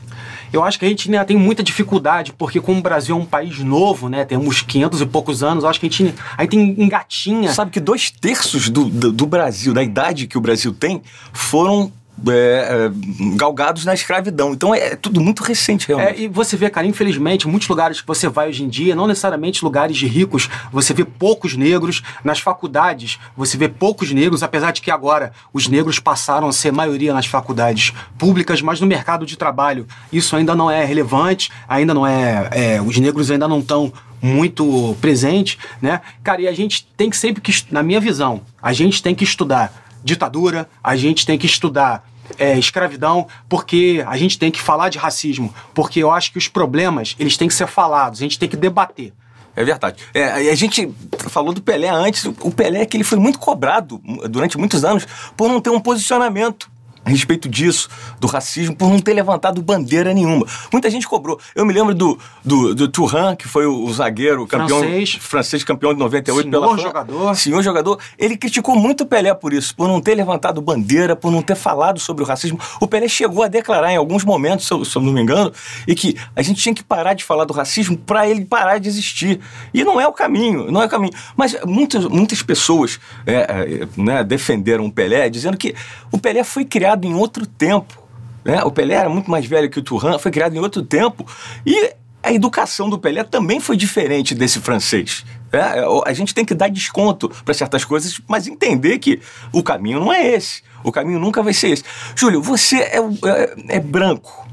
Eu 0.52 0.64
acho 0.64 0.80
que 0.80 0.86
a 0.86 0.90
gente 0.90 1.10
ainda 1.10 1.26
tem 1.26 1.38
muita 1.38 1.62
dificuldade, 1.62 2.34
porque 2.34 2.62
como 2.62 2.80
o 2.80 2.84
Brasil 2.84 3.16
é 3.16 3.20
um 3.20 3.26
país 3.26 3.60
novo, 3.60 4.10
né, 4.10 4.24
temos 4.24 4.62
500 4.62 5.02
e 5.02 5.06
poucos 5.06 5.44
anos, 5.44 5.66
acho 5.66 5.80
que 5.80 5.88
a 5.88 5.90
gente 5.90 6.16
aí 6.38 6.48
tem 6.48 6.76
engatinha. 6.82 7.54
Sabe 7.54 7.72
que 7.72 7.80
dois 7.80 8.10
terços 8.10 8.70
do, 8.70 8.86
do, 8.86 9.12
do 9.12 9.26
Brasil, 9.26 9.74
da 9.74 9.84
idade 9.84 10.28
que 10.28 10.38
o 10.38 10.42
Brasil 10.42 10.74
tem, 10.74 11.02
foram 11.34 11.92
é, 12.28 12.32
é, 12.32 13.36
galgados 13.36 13.86
na 13.86 13.94
escravidão. 13.94 14.54
Então 14.54 14.74
é, 14.74 14.94
é 14.94 14.96
tudo 14.96 15.20
muito 15.20 15.44
recente, 15.44 15.88
realmente. 15.88 16.20
É, 16.20 16.24
e 16.24 16.28
você 16.28 16.56
vê, 16.56 16.70
cara, 16.70 16.88
infelizmente, 16.88 17.48
muitos 17.48 17.68
lugares 17.68 18.02
que 18.02 18.08
você 18.08 18.28
vai 18.30 18.50
hoje 18.50 18.64
em 18.64 18.70
dia, 18.70 18.96
não 18.96 19.08
necessariamente 19.08 19.64
lugares 19.64 19.98
de 19.98 20.08
ricos, 20.08 20.50
você 20.72 20.94
vê 20.94 21.04
poucos 21.04 21.56
negros. 21.56 22.02
Nas 22.24 22.40
faculdades, 22.40 23.20
você 23.36 23.58
vê 23.58 23.68
poucos 23.68 24.12
negros, 24.12 24.44
apesar 24.44 24.72
de 24.72 24.82
que 24.82 24.92
agora 24.92 25.32
os 25.54 25.68
negros 25.68 26.00
passaram 26.00 26.48
a 26.48 26.54
ser 26.54 26.72
maioria 26.72 27.14
nas 27.14 27.26
faculdades 27.26 27.94
públicas, 28.18 28.62
mas 28.62 28.80
no 28.80 28.88
mercado 28.88 29.26
de 29.26 29.38
trabalho 29.38 29.86
isso 30.12 30.36
ainda 30.36 30.56
não 30.56 30.70
é 30.70 30.84
relevante, 30.86 31.52
ainda 31.68 31.94
não 31.94 32.06
é. 32.06 32.50
é 32.52 32.82
os 32.82 32.98
negros 32.98 33.30
ainda 33.30 33.48
não 33.48 33.60
estão 33.60 33.92
muito 34.22 34.96
presentes, 35.00 35.58
né? 35.82 36.02
Cara, 36.24 36.42
e 36.42 36.48
a 36.48 36.54
gente 36.54 36.88
tem 36.98 37.10
que 37.10 37.18
sempre 37.18 37.42
que, 37.42 37.52
na 37.70 37.84
minha 37.84 38.00
visão, 38.00 38.42
a 38.62 38.74
gente 38.74 39.02
tem 39.04 39.14
que 39.14 39.24
estudar 39.24 39.85
ditadura, 40.06 40.70
a 40.84 40.96
gente 40.96 41.26
tem 41.26 41.38
que 41.38 41.48
estudar 41.48 42.08
é, 42.38 42.58
escravidão, 42.58 43.28
porque 43.50 44.04
a 44.08 44.16
gente 44.16 44.38
tem 44.38 44.52
que 44.52 44.62
falar 44.62 44.90
de 44.90 44.98
racismo, 44.98 45.54
porque 45.74 46.00
eu 46.00 46.12
acho 46.12 46.32
que 46.32 46.38
os 46.38 46.48
problemas 46.48 47.16
eles 47.20 47.36
têm 47.36 47.48
que 47.48 47.54
ser 47.54 47.68
falados, 47.68 48.20
a 48.20 48.24
gente 48.24 48.38
tem 48.38 48.48
que 48.48 48.56
debater. 48.56 49.12
É 49.56 49.64
verdade. 49.64 50.04
É, 50.14 50.52
a 50.52 50.56
gente 50.56 50.94
falou 51.30 51.54
do 51.54 51.62
Pelé 51.62 51.88
antes. 51.88 52.26
O 52.26 52.52
Pelé 52.52 52.82
é 52.82 52.86
que 52.86 52.98
ele 52.98 53.06
foi 53.06 53.18
muito 53.18 53.40
cobrado 53.40 54.02
durante 54.30 54.58
muitos 54.58 54.84
anos 54.84 55.08
por 55.38 55.48
não 55.48 55.62
ter 55.62 55.70
um 55.70 55.80
posicionamento 55.80 56.70
a 57.06 57.10
respeito 57.12 57.48
disso, 57.48 57.88
do 58.20 58.26
racismo, 58.26 58.76
por 58.76 58.90
não 58.90 59.00
ter 59.00 59.14
levantado 59.14 59.62
bandeira 59.62 60.12
nenhuma. 60.12 60.46
Muita 60.74 60.90
gente 60.90 61.08
cobrou. 61.08 61.40
Eu 61.54 61.64
me 61.64 61.72
lembro 61.72 61.94
do, 61.94 62.18
do, 62.44 62.74
do 62.74 62.88
Turan, 62.88 63.36
que 63.36 63.48
foi 63.48 63.68
o, 63.68 63.94
zagueiro 63.94 64.48
campeão 64.48 64.80
francês, 64.80 65.18
francês 65.22 65.64
campeão 65.64 65.94
de 65.94 66.00
98 66.00 66.50
senhor 66.50 66.62
pela 66.62 66.78
jogador. 66.78 67.36
Senhor 67.36 67.62
jogador. 67.62 68.00
Ele 68.18 68.36
criticou 68.36 68.76
muito 68.76 69.02
o 69.02 69.06
Pelé 69.06 69.34
por 69.36 69.54
isso, 69.54 69.76
por 69.76 69.88
não 69.88 70.02
ter 70.02 70.16
levantado 70.16 70.60
bandeira, 70.62 71.16
por 71.16 71.32
não 71.32 71.44
ter 71.44 71.56
falado 71.56 72.00
sobre 72.00 72.24
o 72.24 72.26
racismo. 72.26 72.60
O 72.82 72.88
Pelé 72.88 73.08
chegou 73.08 73.44
a 73.44 73.48
declarar 73.48 73.92
em 73.92 73.98
alguns 73.98 74.24
momentos, 74.24 74.66
se 74.66 74.74
eu, 74.74 74.84
se 74.84 74.96
eu 74.96 75.02
não 75.02 75.14
me 75.14 75.22
engano, 75.22 75.54
e 75.88 75.94
que 75.94 76.18
a 76.36 76.42
gente 76.42 76.60
tinha 76.60 76.74
que 76.74 76.84
parar 76.84 77.14
de 77.14 77.24
falar 77.24 77.46
do 77.46 77.54
racismo 77.54 77.96
para 77.96 78.28
ele 78.28 78.46
parar 78.46 78.80
de 78.80 78.90
existir. 78.90 79.40
E 79.72 79.84
não 79.84 80.02
é 80.02 80.08
o 80.08 80.12
caminho, 80.12 80.72
não 80.72 80.82
é 80.82 80.86
o 80.86 80.90
caminho. 80.90 81.14
Mas 81.38 81.56
muitas, 81.66 82.06
muitas 82.06 82.42
pessoas 82.42 83.00
é, 83.28 83.36
é, 83.36 83.88
né, 83.96 84.24
defenderam 84.24 84.86
o 84.86 84.92
Pelé, 84.92 85.30
dizendo 85.30 85.56
que 85.56 85.76
o 86.12 86.18
Pelé 86.18 86.44
foi 86.44 86.66
criado 86.66 86.95
criado 86.96 87.06
em 87.06 87.14
outro 87.14 87.46
tempo. 87.46 88.02
Né? 88.44 88.64
O 88.64 88.72
Pelé 88.72 88.96
era 88.96 89.10
muito 89.10 89.30
mais 89.30 89.46
velho 89.46 89.70
que 89.70 89.80
o 89.80 89.82
Turan, 89.82 90.18
foi 90.18 90.32
criado 90.32 90.56
em 90.56 90.60
outro 90.60 90.82
tempo. 90.82 91.26
E 91.66 91.94
a 92.24 92.34
educação 92.34 92.90
do 92.90 92.98
Pelé 92.98 93.24
também 93.24 93.60
foi 93.60 93.76
diferente 93.76 94.34
desse 94.34 94.60
francês. 94.60 95.26
Né? 95.52 95.62
A 96.06 96.14
gente 96.14 96.34
tem 96.34 96.46
que 96.46 96.54
dar 96.54 96.70
desconto 96.70 97.30
para 97.44 97.54
certas 97.54 97.84
coisas, 97.84 98.20
mas 98.28 98.48
entender 98.48 99.00
que 99.00 99.20
o 99.52 99.62
caminho 99.62 100.00
não 100.00 100.12
é 100.12 100.26
esse. 100.34 100.64
O 100.84 100.92
caminho 100.92 101.20
nunca 101.20 101.42
vai 101.44 101.54
ser 101.54 101.70
esse. 101.70 101.84
Júlio, 102.16 102.42
você 102.42 102.78
é, 102.78 103.00
é, 103.00 103.78
é 103.78 103.80
branco. 103.80 104.45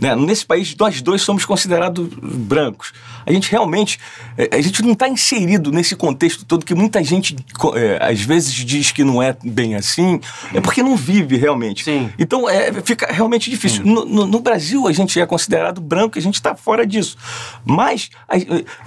Né? 0.00 0.16
Nesse 0.16 0.46
país, 0.46 0.74
nós 0.78 1.02
dois 1.02 1.20
somos 1.20 1.44
considerados 1.44 2.08
brancos. 2.08 2.92
A 3.26 3.32
gente 3.32 3.50
realmente, 3.50 4.00
é, 4.36 4.56
a 4.56 4.60
gente 4.60 4.82
não 4.82 4.92
está 4.92 5.06
inserido 5.06 5.70
nesse 5.70 5.94
contexto 5.94 6.44
todo 6.44 6.64
que 6.64 6.74
muita 6.74 7.04
gente, 7.04 7.36
é, 7.74 7.98
às 8.00 8.20
vezes, 8.22 8.54
diz 8.54 8.90
que 8.90 9.04
não 9.04 9.22
é 9.22 9.36
bem 9.44 9.74
assim, 9.74 10.18
é 10.54 10.60
porque 10.60 10.82
não 10.82 10.96
vive 10.96 11.36
realmente. 11.36 11.84
Sim. 11.84 12.10
Então, 12.18 12.48
é, 12.48 12.72
fica 12.82 13.12
realmente 13.12 13.50
difícil. 13.50 13.84
No, 13.84 14.06
no, 14.06 14.26
no, 14.26 14.40
Brasil, 14.40 14.88
a 14.88 14.92
gente 14.92 15.20
é 15.20 15.26
considerado 15.26 15.82
branco, 15.82 16.18
a 16.18 16.22
gente 16.22 16.36
está 16.36 16.54
fora 16.54 16.86
disso. 16.86 17.18
Mas 17.62 18.08
a, 18.26 18.36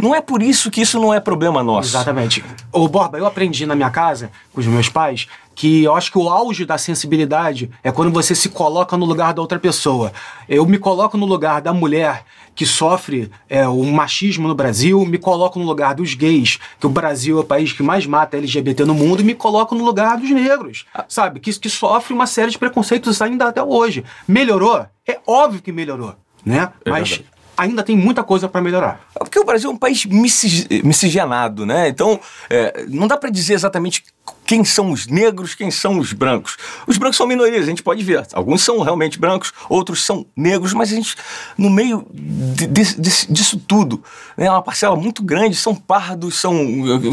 não 0.02 0.16
é 0.16 0.22
por 0.22 0.42
isso 0.42 0.72
que 0.72 0.82
isso 0.82 1.00
não 1.00 1.14
é 1.14 1.20
problema 1.20 1.62
nosso. 1.62 1.90
Exatamente. 1.90 2.44
Ô, 2.72 2.88
Borba, 2.88 3.20
eu 3.20 3.28
aprendi 3.28 3.68
na 3.68 3.76
minha 3.76 3.92
casa, 3.92 4.32
com 4.52 4.60
os 4.60 4.66
meus 4.66 4.90
pais, 4.90 5.28
que 5.56 5.84
eu 5.84 5.96
acho 5.96 6.12
que 6.12 6.18
o 6.18 6.30
auge 6.30 6.66
da 6.66 6.78
sensibilidade 6.78 7.70
é 7.84 7.92
quando 7.92 8.12
você 8.12 8.34
se 8.34 8.50
coloca 8.50 8.98
no 8.98 9.06
lugar 9.06 9.34
da 9.34 9.42
outra 9.42 9.60
pessoa. 9.60 10.12
Eu 10.48 10.66
me 10.66 10.78
coloco 10.78 11.18
no 11.18 11.26
lugar 11.26 11.62
da 11.62 11.74
mulher 11.74 12.26
que 12.56 12.66
sofre 12.66 13.32
é, 13.50 13.68
o 13.68 13.84
machismo 13.84 14.48
no 14.48 14.56
Brasil, 14.56 15.04
me 15.06 15.18
coloco 15.18 15.58
no 15.58 15.66
lugar 15.66 15.96
dos 15.96 16.14
gays, 16.14 16.60
que 16.80 16.86
o 16.86 16.90
Brasil 16.90 17.38
é 17.38 17.42
o 17.42 17.44
país 17.44 17.74
que 17.74 17.82
mais 17.82 18.06
mata 18.06 18.38
LGBT 18.38 18.86
no 18.86 18.94
mundo, 18.94 19.22
e 19.22 19.24
me 19.24 19.34
coloco 19.34 19.76
no 19.76 19.84
lugar 19.84 20.18
dos 20.18 20.30
negros, 20.30 20.86
sabe? 21.08 21.40
Que, 21.40 21.58
que 21.60 21.70
sofre 21.70 22.14
uma 22.14 22.28
série 22.28 22.52
de 22.52 22.58
preconceitos 22.58 23.22
ainda 23.22 23.48
até 23.48 23.64
hoje. 23.64 24.04
Melhorou? 24.28 24.86
É 25.08 25.20
óbvio 25.26 25.62
que 25.62 25.72
melhorou, 25.72 26.16
né? 26.46 26.72
É 26.86 26.90
Mas 26.90 27.10
verdade. 27.10 27.32
ainda 27.58 27.84
tem 27.84 27.98
muita 27.98 28.24
coisa 28.24 28.48
para 28.48 28.62
melhorar. 28.62 29.02
Porque 29.16 29.40
o 29.40 29.46
Brasil 29.46 29.70
é 29.70 29.74
um 29.74 29.78
país 29.78 30.06
miscigenado, 30.06 31.66
né? 31.66 31.88
Então, 31.88 32.20
é, 32.50 32.86
não 32.88 33.08
dá 33.08 33.18
para 33.18 33.30
dizer 33.30 33.54
exatamente 33.54 34.04
quem 34.46 34.64
são 34.64 34.92
os 34.92 35.08
negros, 35.08 35.56
quem 35.56 35.72
são 35.72 36.00
os 36.00 36.14
brancos. 36.14 36.58
Os 36.88 36.98
brancos 36.98 37.18
são 37.18 37.28
minorias, 37.28 37.64
a 37.64 37.70
gente 37.70 37.84
pode 37.84 38.04
ver. 38.04 38.26
Alguns 38.34 38.62
são 38.62 38.80
realmente 38.82 39.20
brancos, 39.20 39.54
outros 39.70 40.04
são 40.04 40.26
negros, 40.36 40.74
mas 40.74 40.92
a 40.92 40.96
gente, 40.96 41.16
no 41.58 41.70
meio 41.70 42.06
de, 42.12 42.68
de, 42.68 42.96
de, 42.96 43.28
disso 43.30 43.58
tudo, 43.58 44.04
é 44.38 44.44
né, 44.44 44.50
uma 44.50 44.62
parcela 44.62 44.96
muito 44.96 45.24
grande, 45.24 45.56
são 45.56 45.76
pardos, 45.76 46.36
são, 46.40 46.56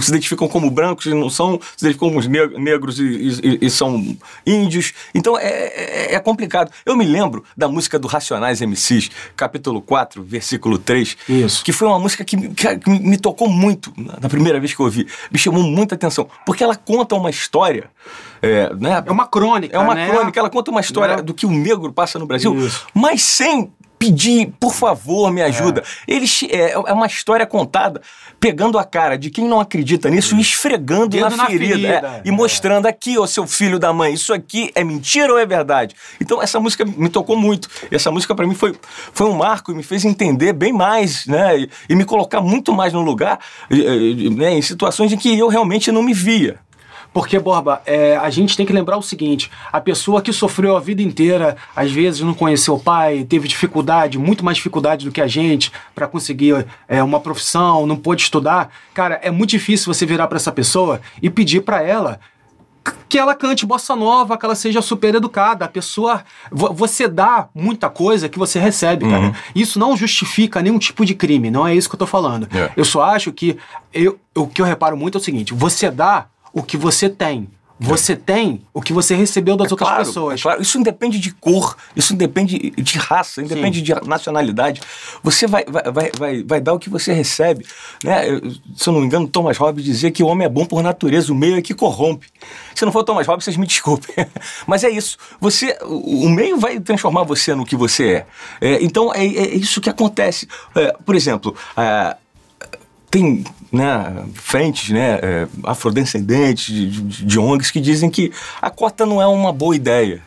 se 0.01 0.11
identificam 0.11 0.49
como 0.49 0.71
brancos 0.71 1.07
e 1.07 1.14
não 1.14 1.31
são, 1.31 1.61
se 1.77 1.85
identificam 1.85 2.11
como 2.11 2.21
negros 2.59 2.99
e, 2.99 3.05
e, 3.05 3.59
e 3.62 3.71
são 3.71 4.16
índios. 4.47 4.93
Então 5.14 5.38
é, 5.38 5.49
é, 5.49 6.14
é, 6.14 6.21
complicado. 6.21 6.71
Eu 6.85 6.97
me 6.97 7.05
lembro 7.05 7.45
da 7.57 7.69
música 7.69 7.99
do 7.99 8.09
Racionais 8.09 8.61
MCs, 8.61 9.11
capítulo 9.37 9.81
4, 9.81 10.23
versículo 10.23 10.79
3, 10.79 11.16
Isso. 11.29 11.64
que 11.64 11.73
foi 11.73 11.88
uma 11.88 11.99
música 11.99 12.25
que, 12.25 12.37
que 12.37 12.90
me 12.90 13.16
tocou 13.16 13.49
muito 13.49 13.93
na 13.97 14.29
primeira 14.29 14.59
vez 14.59 14.75
que 14.75 14.81
eu 14.81 14.87
ouvi. 14.87 15.07
Me 15.31 15.38
chamou 15.38 15.62
muita 15.62 15.95
atenção, 15.95 16.29
porque 16.45 16.64
ela 16.64 16.75
conta 16.75 17.14
uma 17.21 17.31
história. 17.31 17.91
É, 18.43 18.75
né? 18.75 19.03
é 19.05 19.11
uma 19.13 19.27
crônica. 19.27 19.77
É 19.77 19.79
uma 19.79 19.95
né? 19.95 20.09
crônica, 20.09 20.41
ela 20.41 20.51
conta 20.51 20.71
uma 20.71 20.81
história 20.81 21.17
Né? 21.17 21.23
do 21.23 21.35
que 21.35 21.47
o 21.47 21.51
negro 21.51 21.93
passa 21.93 22.19
no 22.19 22.27
Brasil, 22.27 22.55
Isso. 22.57 22.87
mas 22.95 23.23
sem 23.23 23.71
pedir, 24.01 24.51
por 24.59 24.73
favor, 24.73 25.31
me 25.31 25.43
ajuda. 25.43 25.85
Ele 26.09 26.27
é, 26.49 26.73
é 26.73 26.93
uma 26.93 27.07
história 27.07 27.45
contada 27.45 28.01
pegando 28.41 28.79
a 28.79 28.85
cara 28.85 29.19
de 29.19 29.29
quem 29.29 29.47
não 29.47 29.61
acredita 29.61 30.09
nisso 30.09 30.35
e 30.35 30.41
esfregando 30.41 31.09
Dedo 31.11 31.29
na 31.29 31.37
na 31.37 31.47
ferida, 31.47 31.75
ferida, 31.75 31.89
é, 31.89 32.23
e 32.25 32.31
é. 32.31 32.33
mostrando 32.33 32.87
aqui, 32.87 33.19
ô 33.19 33.27
seu 33.27 33.47
filho 33.47 33.79
da 33.79 33.93
mãe, 33.93 34.15
isso 34.15 34.33
aqui 34.33 34.71
é 34.75 34.83
mentira 34.83 35.31
ou 35.31 35.39
é 35.39 35.45
verdade? 35.45 35.95
Então 36.19 36.41
essa 36.41 36.59
música 36.59 36.83
me 36.83 37.11
tocou 37.11 37.37
muito. 37.37 37.69
Essa 37.91 38.11
música 38.11 38.35
para 38.35 38.47
mim 38.47 38.55
foi, 38.55 38.75
foi 39.13 39.27
um 39.27 39.35
marco 39.35 39.71
e 39.71 39.75
me 39.75 39.83
fez 39.83 40.07
entender 40.07 40.55
bem 40.55 40.73
mais, 40.73 41.27
né? 41.27 41.59
E, 41.59 41.71
e 41.91 41.95
me 41.95 42.07
colocar 42.07 42.41
muito 42.41 42.73
mais 42.73 42.95
no 42.95 43.03
lugar, 43.03 43.39
né, 43.69 44.55
em 44.55 44.63
situações 44.63 45.13
em 45.13 45.19
que 45.19 45.39
eu 45.39 45.49
realmente 45.49 45.93
não 45.93 46.03
me 46.03 46.15
via. 46.15 46.59
Porque, 47.12 47.38
Borba, 47.40 47.83
é, 47.87 48.16
a 48.16 48.31
gente 48.31 48.57
tem 48.57 48.64
que 48.64 48.73
lembrar 48.73 48.96
o 48.96 49.03
seguinte: 49.03 49.51
a 49.73 49.81
pessoa 49.81 50.23
que 50.23 50.33
sofreu 50.33 50.77
a 50.77 50.81
vida 50.81 51.03
inteira, 51.03 51.57
às 51.75 51.90
vezes 51.90 52.20
não 52.20 52.35
conheceu 52.35 52.75
o 52.75 52.81
pai, 52.81 53.25
teve 53.29 53.49
dificuldade, 53.49 54.18
muito 54.18 54.44
mais 54.44 54.57
dificuldade 54.59 55.05
do 55.05 55.11
que 55.12 55.20
a 55.20 55.27
gente, 55.27 55.73
para 55.94 56.07
conseguir 56.07 56.66
é, 56.87 57.03
uma 57.03 57.18
profissão, 57.18 57.87
não 57.87 57.96
pôde 57.96 58.23
estudar. 58.23 58.70
Cara, 58.94 59.18
é 59.23 59.31
muito 59.31 59.51
difícil 59.51 59.92
você 59.92 60.07
virar 60.07 60.29
para 60.29 60.37
essa 60.37 60.53
pessoa 60.53 61.01
e 61.20 61.29
pedir 61.29 61.62
para 61.62 61.83
ela 61.83 62.20
que 63.09 63.18
ela 63.18 63.35
cante 63.35 63.66
bossa 63.66 63.94
nova, 63.96 64.38
que 64.38 64.44
ela 64.44 64.55
seja 64.55 64.81
super 64.81 65.14
educada. 65.14 65.64
A 65.64 65.68
pessoa. 65.68 66.23
vo- 66.51 66.73
Você 66.73 67.09
dá 67.09 67.49
muita 67.53 67.90
coisa 67.90 68.29
que 68.29 68.38
você 68.38 68.59
recebe, 68.61 69.05
cara. 69.09 69.35
Isso 69.55 69.79
não 69.81 69.96
justifica 69.96 70.62
nenhum 70.62 70.79
tipo 70.79 71.05
de 71.05 71.14
crime, 71.14 71.51
não 71.51 71.66
é 71.66 71.75
isso 71.75 71.88
que 71.88 71.96
eu 71.96 71.99
tô 71.99 72.07
falando. 72.07 72.49
É. 72.57 72.70
Eu 72.77 72.85
só 72.85 73.03
acho 73.03 73.33
que. 73.33 73.59
Eu, 73.92 74.18
o 74.35 74.46
que 74.46 74.62
eu 74.62 74.66
reparo 74.66 74.96
muito 74.96 75.18
é 75.18 75.20
o 75.20 75.25
seguinte: 75.25 75.53
você 75.53 75.90
dá 75.90 76.27
o 76.53 76.63
que 76.63 76.77
você 76.77 77.09
tem. 77.09 77.49
Você 77.83 78.15
tem 78.15 78.61
o 78.75 78.83
que 78.83 78.93
você 78.93 79.15
recebeu 79.15 79.57
das 79.57 79.71
outras 79.73 79.89
Claro, 79.89 80.05
pessoas. 80.05 80.39
é 80.39 80.43
claro. 80.43 80.61
Isso 80.61 80.77
independe 80.77 81.19
de 81.19 81.33
cor, 81.33 81.75
isso 81.97 82.13
independe 82.13 82.71
de 82.77 82.99
raça, 82.99 83.41
independe 83.41 83.81
de 83.81 83.95
nacionalidade. 84.07 84.83
Você 85.23 85.47
vai, 85.47 85.65
vai, 85.65 86.11
vai, 86.19 86.43
vai, 86.43 86.61
dar 86.61 86.75
o 86.75 86.79
que 86.79 86.91
você 86.91 87.11
recebe. 87.15 87.65
Né? 88.05 88.25
Se 88.77 88.87
eu 88.87 88.93
não 88.93 89.01
me 89.01 89.07
engano, 89.07 89.27
Thomas 89.27 89.57
Hobbes 89.57 89.83
dizia 89.83 90.11
que 90.11 90.23
o 90.23 90.27
homem 90.27 90.45
é 90.45 90.49
bom 90.51 90.67
por 90.67 90.83
natureza, 90.83 91.33
o 91.33 91.35
meio 91.35 91.57
é 91.57 91.63
que 91.63 91.73
corrompe. 91.73 92.27
Se 92.75 92.85
não 92.85 92.93
for 92.93 93.03
Thomas 93.03 93.27
Hobbes, 93.27 93.45
vocês 93.45 93.57
me 93.57 93.67
desculpem. 93.67 94.15
Mas 94.67 94.85
é 94.85 94.91
isso. 94.91 95.17
Você, 95.41 95.75
o 95.83 96.27
o 96.27 96.29
meio 96.29 96.59
vai 96.59 96.79
transformar 96.81 97.23
você 97.23 97.55
no 97.55 97.65
que 97.65 97.75
você 97.77 98.11
é. 98.13 98.27
É, 98.61 98.85
então 98.85 99.11
é, 99.15 99.25
é 99.25 99.55
isso 99.57 99.81
que 99.81 99.89
acontece. 99.89 100.47
É, 100.75 100.95
por 101.03 101.15
exemplo, 101.17 101.57
a- 101.75 102.15
tem 103.11 103.44
né, 103.73 104.25
frentes 104.35 104.90
né, 104.90 105.18
é, 105.23 105.49
afrodescendentes 105.64 106.75
de, 106.75 106.87
de, 106.88 107.25
de 107.25 107.38
ONGs 107.38 107.70
que 107.70 107.81
dizem 107.81 108.09
que 108.11 108.33
a 108.61 108.70
cota 108.70 109.05
não 109.05 109.20
é 109.20 109.27
uma 109.27 109.53
boa 109.53 109.75
ideia. 109.75 110.23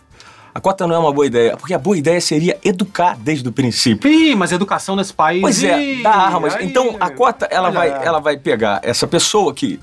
A 0.55 0.59
cota 0.61 0.85
não 0.85 0.95
é 0.95 0.99
uma 0.99 1.11
boa 1.11 1.25
ideia, 1.25 1.57
porque 1.57 1.73
a 1.73 1.79
boa 1.79 1.97
ideia 1.97 2.21
seria 2.21 2.59
educar 2.63 3.17
desde 3.17 3.47
o 3.49 3.51
princípio. 3.51 4.07
Ih, 4.11 4.35
mas 4.35 4.51
educação 4.51 4.95
nesse 4.95 5.11
país. 5.11 5.41
Pois 5.41 5.63
é, 5.63 6.01
dá 6.03 6.11
armas. 6.11 6.55
aí- 6.55 6.65
Então 6.67 6.95
a 6.99 7.09
cota 7.09 7.47
ela 7.49 7.71
vai, 7.71 7.89
ela 7.89 8.19
vai 8.19 8.37
pegar 8.37 8.79
essa 8.83 9.07
pessoa 9.07 9.51
que 9.53 9.79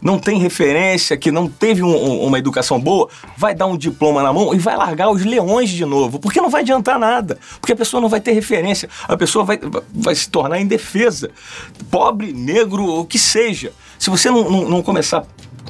não 0.00 0.18
tem 0.18 0.38
referência, 0.38 1.16
que 1.16 1.30
não 1.30 1.48
teve 1.48 1.82
um- 1.82 1.88
um- 1.94 2.24
uma 2.24 2.38
educação 2.38 2.80
boa, 2.80 3.08
vai 3.36 3.54
dar 3.54 3.66
um 3.66 3.76
diploma 3.76 4.22
na 4.22 4.32
mão 4.32 4.54
e 4.54 4.58
vai 4.58 4.76
largar 4.76 5.10
os 5.10 5.24
leões 5.24 5.68
de 5.70 5.84
novo, 5.84 6.18
porque 6.18 6.40
não 6.40 6.50
vai 6.50 6.62
adiantar 6.62 6.98
nada, 6.98 7.38
porque 7.60 7.72
a 7.72 7.76
pessoa 7.76 8.00
não 8.00 8.08
vai 8.08 8.20
ter 8.20 8.32
referência, 8.32 8.88
a 9.06 9.16
pessoa 9.16 9.44
vai, 9.44 9.58
vai 9.92 10.14
se 10.14 10.28
tornar 10.30 10.58
indefesa, 10.60 11.30
pobre, 11.90 12.32
negro, 12.32 12.84
o 13.00 13.04
que 13.04 13.18
seja. 13.18 13.72
Se 13.98 14.08
você 14.10 14.30
não, 14.30 14.50
não, 14.50 14.68
não 14.68 14.82
começar 14.82 15.24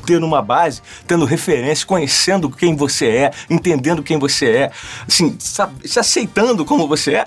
tendo 0.07 0.25
uma 0.25 0.41
base, 0.41 0.81
tendo 1.07 1.25
referência, 1.25 1.87
conhecendo 1.87 2.49
quem 2.49 2.75
você 2.75 3.07
é, 3.07 3.31
entendendo 3.51 4.03
quem 4.03 4.19
você 4.19 4.47
é, 4.51 4.71
assim, 5.07 5.37
se 5.39 5.99
aceitando 5.99 6.65
como 6.65 6.89
você 6.89 7.17
é, 7.17 7.27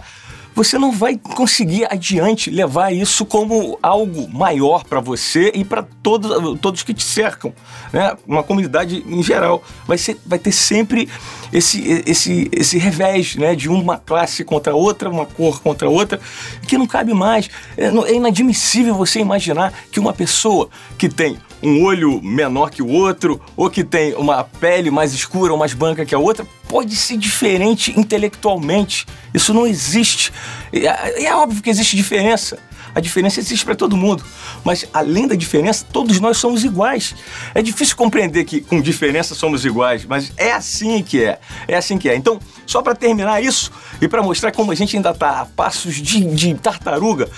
você 0.55 0.77
não 0.77 0.91
vai 0.91 1.17
conseguir 1.17 1.85
adiante 1.91 2.49
levar 2.49 2.91
isso 2.91 3.25
como 3.25 3.77
algo 3.81 4.29
maior 4.29 4.83
para 4.83 4.99
você 4.99 5.51
e 5.53 5.63
para 5.63 5.83
todos, 6.01 6.59
todos 6.59 6.83
que 6.83 6.93
te 6.93 7.03
cercam, 7.03 7.53
né? 7.91 8.15
Uma 8.27 8.43
comunidade 8.43 9.03
em 9.07 9.23
geral 9.23 9.63
vai, 9.87 9.97
ser, 9.97 10.17
vai 10.25 10.39
ter 10.39 10.51
sempre 10.51 11.09
esse, 11.51 12.03
esse, 12.05 12.49
esse 12.51 12.77
revés, 12.77 13.35
né? 13.35 13.55
De 13.55 13.69
uma 13.69 13.97
classe 13.97 14.43
contra 14.43 14.75
outra, 14.75 15.09
uma 15.09 15.25
cor 15.25 15.61
contra 15.61 15.89
outra, 15.89 16.19
que 16.67 16.77
não 16.77 16.87
cabe 16.87 17.13
mais. 17.13 17.49
É, 17.77 17.85
é 17.85 18.15
inadmissível 18.15 18.95
você 18.95 19.19
imaginar 19.19 19.73
que 19.91 19.99
uma 19.99 20.13
pessoa 20.13 20.69
que 20.97 21.09
tem 21.09 21.37
um 21.63 21.83
olho 21.83 22.21
menor 22.21 22.69
que 22.69 22.81
o 22.81 22.89
outro, 22.89 23.39
ou 23.55 23.69
que 23.69 23.83
tem 23.83 24.13
uma 24.15 24.43
pele 24.43 24.91
mais 24.91 25.13
escura 25.13 25.53
ou 25.53 25.57
mais 25.57 25.73
branca 25.73 26.05
que 26.05 26.13
a 26.13 26.19
outra, 26.19 26.45
pode 26.73 26.95
ser 26.95 27.17
diferente 27.17 27.93
intelectualmente. 27.95 29.05
Isso 29.31 29.53
não 29.53 29.67
existe. 29.67 30.33
E 30.73 30.87
é, 30.87 31.25
é 31.25 31.35
óbvio 31.35 31.61
que 31.61 31.69
existe 31.69 31.95
diferença. 31.95 32.57
A 32.95 32.99
diferença 32.99 33.39
existe 33.39 33.63
para 33.63 33.75
todo 33.75 33.95
mundo. 33.95 34.25
Mas 34.63 34.83
além 34.91 35.27
da 35.27 35.35
diferença, 35.35 35.85
todos 35.93 36.19
nós 36.19 36.37
somos 36.37 36.63
iguais. 36.63 37.13
É 37.53 37.61
difícil 37.61 37.95
compreender 37.95 38.43
que 38.45 38.59
com 38.59 38.81
diferença 38.81 39.35
somos 39.35 39.63
iguais, 39.65 40.03
mas 40.03 40.33
é 40.35 40.51
assim 40.51 41.03
que 41.03 41.23
é. 41.23 41.39
É 41.67 41.75
assim 41.75 41.95
que 41.95 42.09
é. 42.09 42.15
Então, 42.15 42.39
só 42.65 42.81
para 42.81 42.95
terminar 42.95 43.39
isso 43.43 43.71
e 44.01 44.07
para 44.07 44.23
mostrar 44.23 44.51
como 44.51 44.71
a 44.71 44.75
gente 44.75 44.95
ainda 44.95 45.11
está 45.11 45.41
a 45.41 45.45
passos 45.45 45.93
de, 45.93 46.25
de 46.25 46.55
tartaruga, 46.55 47.29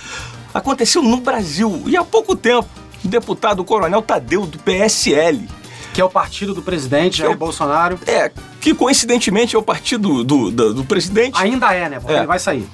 aconteceu 0.53 1.03
no 1.03 1.17
Brasil 1.17 1.83
e 1.87 1.97
há 1.97 2.05
pouco 2.05 2.37
tempo. 2.37 2.69
O 3.03 3.07
deputado 3.09 3.65
Coronel 3.65 4.01
Tadeu, 4.01 4.45
do 4.45 4.57
PSL, 4.59 5.45
Que 5.95 6.01
é 6.01 6.03
o 6.05 6.09
partido 6.09 6.53
do 6.53 6.61
presidente, 6.61 7.19
Jair 7.19 7.31
eu- 7.31 7.37
Bolsonaro. 7.37 7.97
é, 8.05 8.29
que 8.59 8.73
coincidentemente 8.75 9.55
é 9.55 9.59
o 9.59 9.63
partido 9.63 10.25
do, 10.25 10.51
do, 10.51 10.73
do 10.73 10.83
presidente. 10.83 11.41
Ainda 11.41 11.73
é, 11.73 11.87
né? 11.87 11.99
Porque 12.01 12.13
É. 12.13 12.17
ele 12.17 12.27
vai 12.27 12.37
sair. 12.37 12.67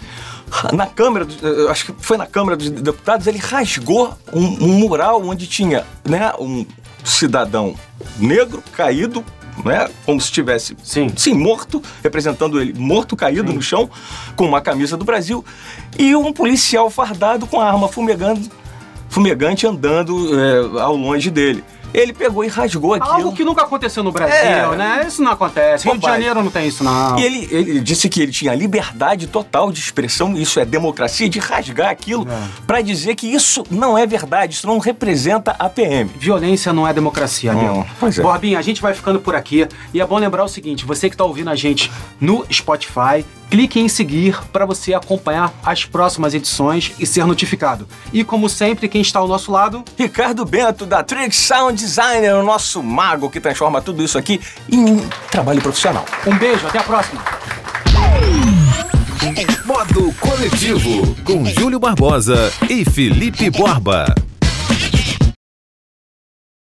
Na 0.73 0.87
Câmara, 0.87 1.27
eu 1.41 1.69
acho 1.69 1.85
que 1.85 1.93
foi 2.03 2.17
na 2.17 2.25
Câmara 2.25 2.57
dos 2.57 2.69
Deputados, 2.71 3.27
ele 3.27 3.37
rasgou 3.37 4.17
um, 4.33 4.65
um 4.65 4.67
mural 4.79 5.21
onde 5.23 5.45
tinha 5.47 5.85
né, 6.03 6.33
um 6.39 6.65
cidadão 7.05 7.75
negro 8.17 8.61
caído, 8.73 9.23
né, 9.63 9.87
como 10.05 10.19
se 10.19 10.25
estivesse 10.25 10.75
Sim. 10.83 11.09
morto, 11.35 11.81
representando 12.03 12.59
ele 12.59 12.73
morto, 12.77 13.15
caído 13.15 13.49
Sim. 13.49 13.55
no 13.55 13.61
chão, 13.61 13.89
com 14.35 14.45
uma 14.45 14.59
camisa 14.61 14.97
do 14.97 15.05
Brasil, 15.05 15.45
e 15.97 16.15
um 16.15 16.33
policial 16.33 16.89
fardado 16.89 17.45
com 17.47 17.61
a 17.61 17.67
arma 17.71 17.87
fumegando, 17.87 18.49
fumegante 19.09 19.65
andando 19.67 20.37
é, 20.37 20.81
ao 20.81 20.95
longe 20.97 21.29
dele. 21.29 21.63
Ele 21.93 22.13
pegou 22.13 22.43
e 22.43 22.47
rasgou 22.47 22.93
aquilo. 22.93 23.13
Algo 23.13 23.33
que 23.33 23.43
nunca 23.43 23.63
aconteceu 23.63 24.03
no 24.03 24.11
Brasil, 24.11 24.35
É. 24.35 24.75
né? 24.75 25.03
Isso 25.07 25.21
não 25.21 25.31
acontece. 25.31 25.87
Rio 25.87 25.97
de. 25.97 26.05
Janeiro 26.05 26.41
não 26.43 26.49
tem 26.51 26.67
isso, 26.67 26.83
não. 26.83 27.17
E 27.19 27.23
ele, 27.23 27.47
ele 27.51 27.79
disse 27.79 28.07
que 28.09 28.21
ele 28.21 28.31
tinha 28.31 28.53
liberdade 28.55 29.27
total 29.27 29.71
de 29.71 29.79
expressão, 29.79 30.35
isso 30.37 30.59
é 30.59 30.65
democracia, 30.65 31.27
de 31.29 31.39
rasgar 31.39 31.89
aquilo 31.89 32.27
É. 32.29 32.47
pra 32.65 32.81
dizer 32.81 33.15
que 33.15 33.27
isso 33.27 33.63
não 33.69 33.97
é 33.97 34.05
verdade, 34.07 34.55
isso 34.55 34.67
não 34.67 34.77
representa 34.79 35.55
a 35.59 35.69
PM. 35.69 36.09
Violência 36.17 36.71
não 36.73 36.87
é 36.87 36.93
democracia, 36.93 37.53
Biel. 37.53 37.85
pois 37.99 38.17
é. 38.17 38.21
Borbinha, 38.21 38.59
a 38.59 38.61
gente 38.61 38.81
vai 38.81 38.93
ficando 38.93 39.19
por 39.19 39.35
aqui. 39.35 39.67
E 39.93 39.99
é 40.01 40.05
bom 40.05 40.17
lembrar 40.17 40.43
o 40.43 40.47
seguinte: 40.47 40.85
você 40.85 41.09
que 41.09 41.15
está 41.15 41.23
ouvindo 41.25 41.49
a 41.49 41.55
gente 41.55 41.91
no 42.19 42.45
Spotify, 42.51 43.25
clique 43.51 43.81
em 43.81 43.89
seguir 43.89 44.39
para 44.53 44.65
você 44.65 44.93
acompanhar 44.93 45.53
as 45.61 45.83
próximas 45.83 46.33
edições 46.33 46.93
e 46.97 47.05
ser 47.05 47.25
notificado. 47.25 47.85
E 48.13 48.23
como 48.23 48.47
sempre, 48.47 48.87
quem 48.87 49.01
está 49.01 49.19
ao 49.19 49.27
nosso 49.27 49.51
lado, 49.51 49.83
Ricardo 49.99 50.45
Bento, 50.45 50.85
da 50.85 51.03
Trix 51.03 51.35
Sound 51.35 51.77
Designer, 51.77 52.35
o 52.35 52.43
nosso 52.43 52.81
mago 52.81 53.29
que 53.29 53.41
transforma 53.41 53.81
tudo 53.81 54.01
isso 54.01 54.17
aqui 54.17 54.39
em 54.71 54.97
trabalho 55.29 55.61
profissional. 55.61 56.05
um 56.25 56.37
beijo, 56.37 56.65
até 56.65 56.79
a 56.79 56.83
próxima. 56.83 57.21
Modo 59.65 60.13
Coletivo, 60.19 61.15
com 61.23 61.45
Júlio 61.45 61.79
Barbosa 61.79 62.51
e 62.69 62.85
Felipe 62.85 63.49
Borba. 63.49 64.30